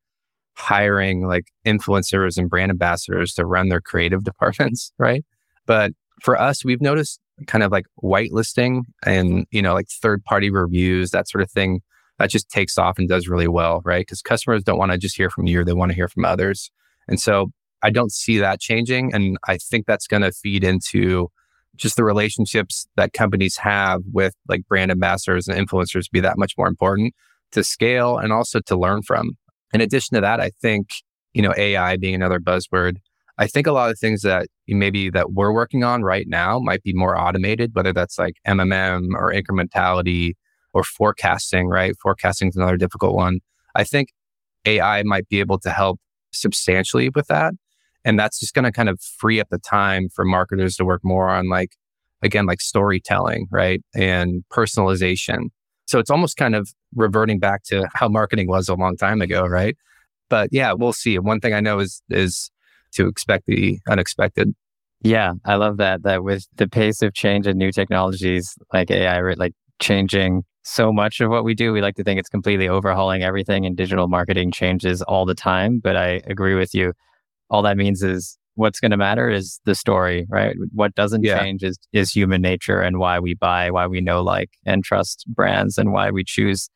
hiring 0.57 1.27
like 1.27 1.51
influencers 1.65 2.37
and 2.37 2.49
brand 2.49 2.71
ambassadors 2.71 3.33
to 3.35 3.45
run 3.45 3.69
their 3.69 3.79
creative 3.79 4.23
departments, 4.25 4.91
right? 4.97 5.23
But 5.65 5.91
for 6.21 6.39
us, 6.39 6.65
we've 6.65 6.81
noticed 6.81 7.19
kind 7.45 7.63
of 7.63 7.71
like 7.71 7.85
whitelisting 8.03 8.81
and, 9.05 9.45
you 9.51 9.61
know, 9.61 9.73
like 9.73 9.87
third 9.87 10.23
party 10.23 10.49
reviews, 10.49 11.11
that 11.11 11.29
sort 11.29 11.43
of 11.43 11.51
thing. 11.51 11.81
That 12.17 12.31
just 12.31 12.49
takes 12.49 12.79
off 12.79 12.97
and 12.97 13.07
does 13.07 13.27
really 13.27 13.47
well, 13.47 13.81
right? 13.85 14.01
Because 14.01 14.23
customers 14.23 14.63
don't 14.63 14.79
want 14.79 14.91
to 14.91 14.97
just 14.97 15.15
hear 15.15 15.29
from 15.29 15.45
you, 15.45 15.63
they 15.63 15.73
want 15.73 15.91
to 15.91 15.95
hear 15.95 16.07
from 16.07 16.25
others. 16.25 16.71
And 17.07 17.19
so 17.19 17.51
I 17.83 17.91
don't 17.91 18.11
see 18.11 18.39
that 18.39 18.59
changing. 18.59 19.13
And 19.13 19.37
I 19.47 19.57
think 19.57 19.85
that's 19.85 20.07
going 20.07 20.23
to 20.23 20.31
feed 20.31 20.63
into 20.63 21.29
just 21.75 21.95
the 21.95 22.03
relationships 22.03 22.87
that 22.95 23.13
companies 23.13 23.57
have 23.57 24.01
with 24.11 24.33
like 24.49 24.67
brand 24.67 24.89
ambassadors 24.89 25.47
and 25.47 25.55
influencers 25.55 26.09
be 26.11 26.19
that 26.21 26.39
much 26.39 26.53
more 26.57 26.67
important 26.67 27.13
to 27.51 27.63
scale 27.63 28.17
and 28.17 28.33
also 28.33 28.59
to 28.61 28.75
learn 28.75 29.03
from. 29.03 29.37
In 29.73 29.81
addition 29.81 30.15
to 30.15 30.21
that, 30.21 30.39
I 30.39 30.51
think, 30.61 30.89
you 31.33 31.41
know, 31.41 31.53
AI 31.57 31.97
being 31.97 32.15
another 32.15 32.39
buzzword, 32.39 32.97
I 33.37 33.47
think 33.47 33.67
a 33.67 33.71
lot 33.71 33.91
of 33.91 33.99
things 33.99 34.21
that 34.23 34.47
maybe 34.67 35.09
that 35.11 35.33
we're 35.33 35.53
working 35.53 35.83
on 35.83 36.01
right 36.03 36.27
now 36.27 36.59
might 36.59 36.81
be 36.83 36.93
more 36.93 37.17
automated, 37.17 37.75
whether 37.75 37.93
that's 37.93 38.17
like 38.17 38.35
MMM 38.47 39.09
or 39.13 39.31
incrementality 39.31 40.33
or 40.73 40.83
forecasting, 40.83 41.67
right? 41.67 41.95
Forecasting 42.01 42.49
is 42.49 42.55
another 42.55 42.77
difficult 42.77 43.15
one. 43.15 43.39
I 43.75 43.83
think 43.83 44.09
AI 44.65 45.03
might 45.03 45.29
be 45.29 45.39
able 45.39 45.59
to 45.59 45.69
help 45.69 45.99
substantially 46.31 47.09
with 47.09 47.27
that. 47.27 47.53
And 48.03 48.17
that's 48.17 48.39
just 48.39 48.53
going 48.53 48.65
to 48.65 48.71
kind 48.71 48.89
of 48.89 48.99
free 49.01 49.39
up 49.39 49.49
the 49.49 49.59
time 49.59 50.09
for 50.09 50.25
marketers 50.25 50.75
to 50.77 50.85
work 50.85 51.01
more 51.03 51.29
on 51.29 51.49
like, 51.49 51.71
again, 52.21 52.45
like 52.45 52.61
storytelling, 52.61 53.47
right? 53.51 53.81
And 53.93 54.43
personalization 54.51 55.49
So 55.87 55.99
it's 55.99 56.09
almost 56.09 56.37
kind 56.37 56.55
of 56.55 56.69
reverting 56.95 57.39
back 57.39 57.63
to 57.65 57.87
how 57.93 58.07
marketing 58.09 58.47
was 58.47 58.69
a 58.69 58.75
long 58.75 58.97
time 58.97 59.21
ago, 59.21 59.45
right? 59.45 59.75
But 60.29 60.49
yeah, 60.51 60.73
we'll 60.73 60.93
see. 60.93 61.17
One 61.17 61.39
thing 61.39 61.53
I 61.53 61.61
know 61.61 61.79
is 61.79 62.01
is 62.09 62.51
to 62.93 63.07
expect 63.07 63.45
the 63.47 63.79
unexpected. 63.89 64.53
Yeah, 65.01 65.33
I 65.45 65.55
love 65.55 65.77
that. 65.77 66.03
That 66.03 66.23
with 66.23 66.47
the 66.55 66.67
pace 66.67 67.01
of 67.01 67.13
change 67.13 67.47
and 67.47 67.57
new 67.57 67.71
technologies 67.71 68.55
like 68.73 68.91
AI, 68.91 69.19
like 69.33 69.53
changing 69.79 70.43
so 70.63 70.91
much 70.91 71.21
of 71.21 71.29
what 71.29 71.45
we 71.45 71.53
do, 71.53 71.71
we 71.71 71.81
like 71.81 71.95
to 71.95 72.03
think 72.03 72.19
it's 72.19 72.29
completely 72.29 72.67
overhauling 72.67 73.23
everything, 73.23 73.65
and 73.65 73.77
digital 73.77 74.07
marketing 74.07 74.51
changes 74.51 75.01
all 75.03 75.25
the 75.25 75.35
time. 75.35 75.79
But 75.79 75.95
I 75.95 76.21
agree 76.25 76.55
with 76.55 76.73
you. 76.73 76.93
All 77.49 77.61
that 77.61 77.77
means 77.77 78.03
is 78.03 78.37
what's 78.57 78.79
going 78.79 78.91
to 78.91 78.97
matter 78.97 79.29
is 79.29 79.61
the 79.65 79.75
story, 79.75 80.25
right? 80.29 80.55
What 80.73 80.95
doesn't 80.95 81.23
yeah. 81.23 81.39
change 81.39 81.63
is 81.63 81.77
is 81.93 82.11
human 82.11 82.41
nature 82.41 82.81
and 82.81 82.97
why 82.97 83.19
we 83.19 83.35
buy, 83.35 83.71
why 83.71 83.87
we 83.87 84.01
know, 84.01 84.21
like, 84.21 84.49
and 84.65 84.83
trust 84.83 85.25
brands, 85.27 85.77
and 85.77 85.93
why 85.93 86.09
we 86.11 86.23
choose 86.25 86.69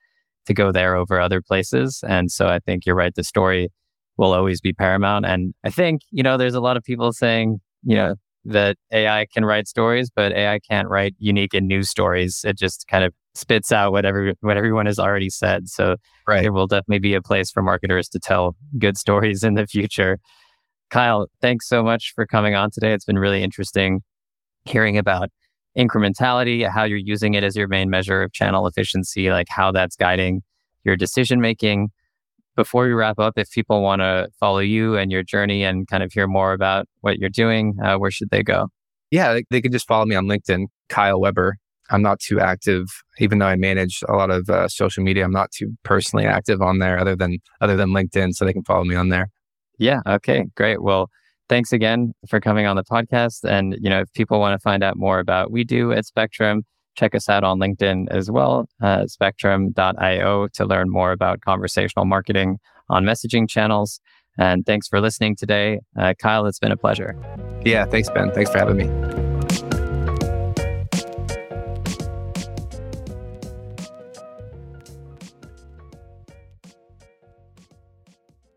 to 0.45 0.53
go 0.53 0.71
there 0.71 0.95
over 0.95 1.19
other 1.19 1.41
places. 1.41 2.03
And 2.07 2.31
so 2.31 2.47
I 2.47 2.59
think 2.59 2.85
you're 2.85 2.95
right. 2.95 3.13
The 3.13 3.23
story 3.23 3.69
will 4.17 4.33
always 4.33 4.61
be 4.61 4.73
paramount. 4.73 5.25
And 5.25 5.53
I 5.63 5.71
think, 5.71 6.01
you 6.11 6.23
know, 6.23 6.37
there's 6.37 6.53
a 6.53 6.61
lot 6.61 6.77
of 6.77 6.83
people 6.83 7.11
saying, 7.11 7.59
you 7.83 7.95
know, 7.95 8.15
that 8.45 8.77
AI 8.91 9.25
can 9.33 9.45
write 9.45 9.67
stories, 9.67 10.09
but 10.15 10.31
AI 10.31 10.59
can't 10.59 10.87
write 10.87 11.15
unique 11.17 11.53
and 11.53 11.67
new 11.67 11.83
stories. 11.83 12.41
It 12.43 12.57
just 12.57 12.85
kind 12.87 13.03
of 13.03 13.13
spits 13.33 13.71
out 13.71 13.91
whatever 13.91 14.33
what 14.41 14.57
everyone 14.57 14.85
has 14.85 14.99
already 14.99 15.29
said. 15.29 15.67
So 15.67 15.95
right. 16.27 16.41
there 16.41 16.51
will 16.51 16.67
definitely 16.67 16.99
be 16.99 17.13
a 17.13 17.21
place 17.21 17.49
for 17.49 17.63
marketers 17.63 18.09
to 18.09 18.19
tell 18.19 18.55
good 18.77 18.97
stories 18.97 19.43
in 19.43 19.55
the 19.55 19.67
future. 19.67 20.19
Kyle, 20.91 21.27
thanks 21.41 21.69
so 21.69 21.81
much 21.81 22.11
for 22.13 22.27
coming 22.27 22.53
on 22.53 22.69
today. 22.69 22.93
It's 22.93 23.05
been 23.05 23.17
really 23.17 23.41
interesting 23.41 24.01
hearing 24.65 24.97
about 24.97 25.29
incrementality, 25.77 26.69
how 26.69 26.83
you're 26.83 26.97
using 26.97 27.33
it 27.33 27.45
as 27.45 27.55
your 27.55 27.69
main 27.69 27.89
measure 27.89 28.21
of 28.21 28.33
channel 28.33 28.67
efficiency, 28.67 29.31
like 29.31 29.47
how 29.49 29.71
that's 29.71 29.95
guiding 29.95 30.41
your 30.83 30.97
decision 30.97 31.39
making. 31.39 31.89
Before 32.57 32.83
we 32.83 32.91
wrap 32.91 33.19
up, 33.19 33.37
if 33.37 33.49
people 33.51 33.81
want 33.81 34.01
to 34.01 34.27
follow 34.37 34.59
you 34.59 34.97
and 34.97 35.09
your 35.11 35.23
journey 35.23 35.63
and 35.63 35.87
kind 35.87 36.03
of 36.03 36.11
hear 36.11 36.27
more 36.27 36.51
about 36.51 36.87
what 36.99 37.17
you're 37.17 37.29
doing, 37.29 37.77
uh, 37.81 37.95
where 37.95 38.11
should 38.11 38.29
they 38.29 38.43
go? 38.43 38.67
Yeah, 39.11 39.33
they, 39.33 39.45
they 39.49 39.61
can 39.61 39.71
just 39.71 39.87
follow 39.87 40.05
me 40.05 40.15
on 40.15 40.25
LinkedIn, 40.25 40.65
Kyle 40.89 41.21
Webber. 41.21 41.55
I'm 41.89 42.01
not 42.01 42.19
too 42.19 42.41
active, 42.41 42.87
even 43.19 43.39
though 43.39 43.45
I 43.45 43.55
manage 43.55 44.03
a 44.09 44.13
lot 44.13 44.29
of 44.29 44.49
uh, 44.49 44.67
social 44.67 45.03
media. 45.03 45.23
I'm 45.23 45.31
not 45.31 45.51
too 45.51 45.73
personally 45.83 46.25
active 46.25 46.61
on 46.61 46.79
there, 46.79 46.99
other 46.99 47.15
than 47.15 47.39
other 47.61 47.77
than 47.77 47.89
LinkedIn, 47.89 48.33
so 48.33 48.43
they 48.43 48.53
can 48.53 48.63
follow 48.63 48.83
me 48.83 48.95
on 48.95 49.07
there. 49.07 49.29
Yeah. 49.81 50.01
Okay. 50.07 50.45
Great. 50.55 50.83
Well, 50.83 51.09
thanks 51.49 51.73
again 51.73 52.13
for 52.29 52.39
coming 52.39 52.67
on 52.67 52.75
the 52.75 52.83
podcast. 52.83 53.43
And, 53.43 53.75
you 53.81 53.89
know, 53.89 54.01
if 54.01 54.13
people 54.13 54.39
want 54.39 54.53
to 54.53 54.63
find 54.63 54.83
out 54.83 54.95
more 54.95 55.19
about 55.19 55.51
we 55.51 55.63
do 55.63 55.91
at 55.91 56.05
Spectrm, 56.05 56.61
check 56.95 57.15
us 57.15 57.27
out 57.27 57.43
on 57.43 57.59
LinkedIn 57.59 58.07
as 58.11 58.29
well, 58.29 58.69
uh, 58.83 59.05
spectrm.io 59.05 60.47
to 60.53 60.65
learn 60.65 60.89
more 60.89 61.11
about 61.11 61.41
conversational 61.41 62.05
marketing 62.05 62.59
on 62.89 63.05
messaging 63.05 63.49
channels. 63.49 63.99
And 64.37 64.65
thanks 64.65 64.87
for 64.87 65.01
listening 65.01 65.35
today. 65.35 65.79
Uh, 65.99 66.13
Kyle, 66.21 66.45
it's 66.45 66.59
been 66.59 66.71
a 66.71 66.77
pleasure. 66.77 67.17
Yeah, 67.65 67.85
thanks, 67.85 68.09
Ben. 68.09 68.31
Thanks 68.31 68.51
for 68.51 68.59
having 68.59 68.77
me. 68.77 69.20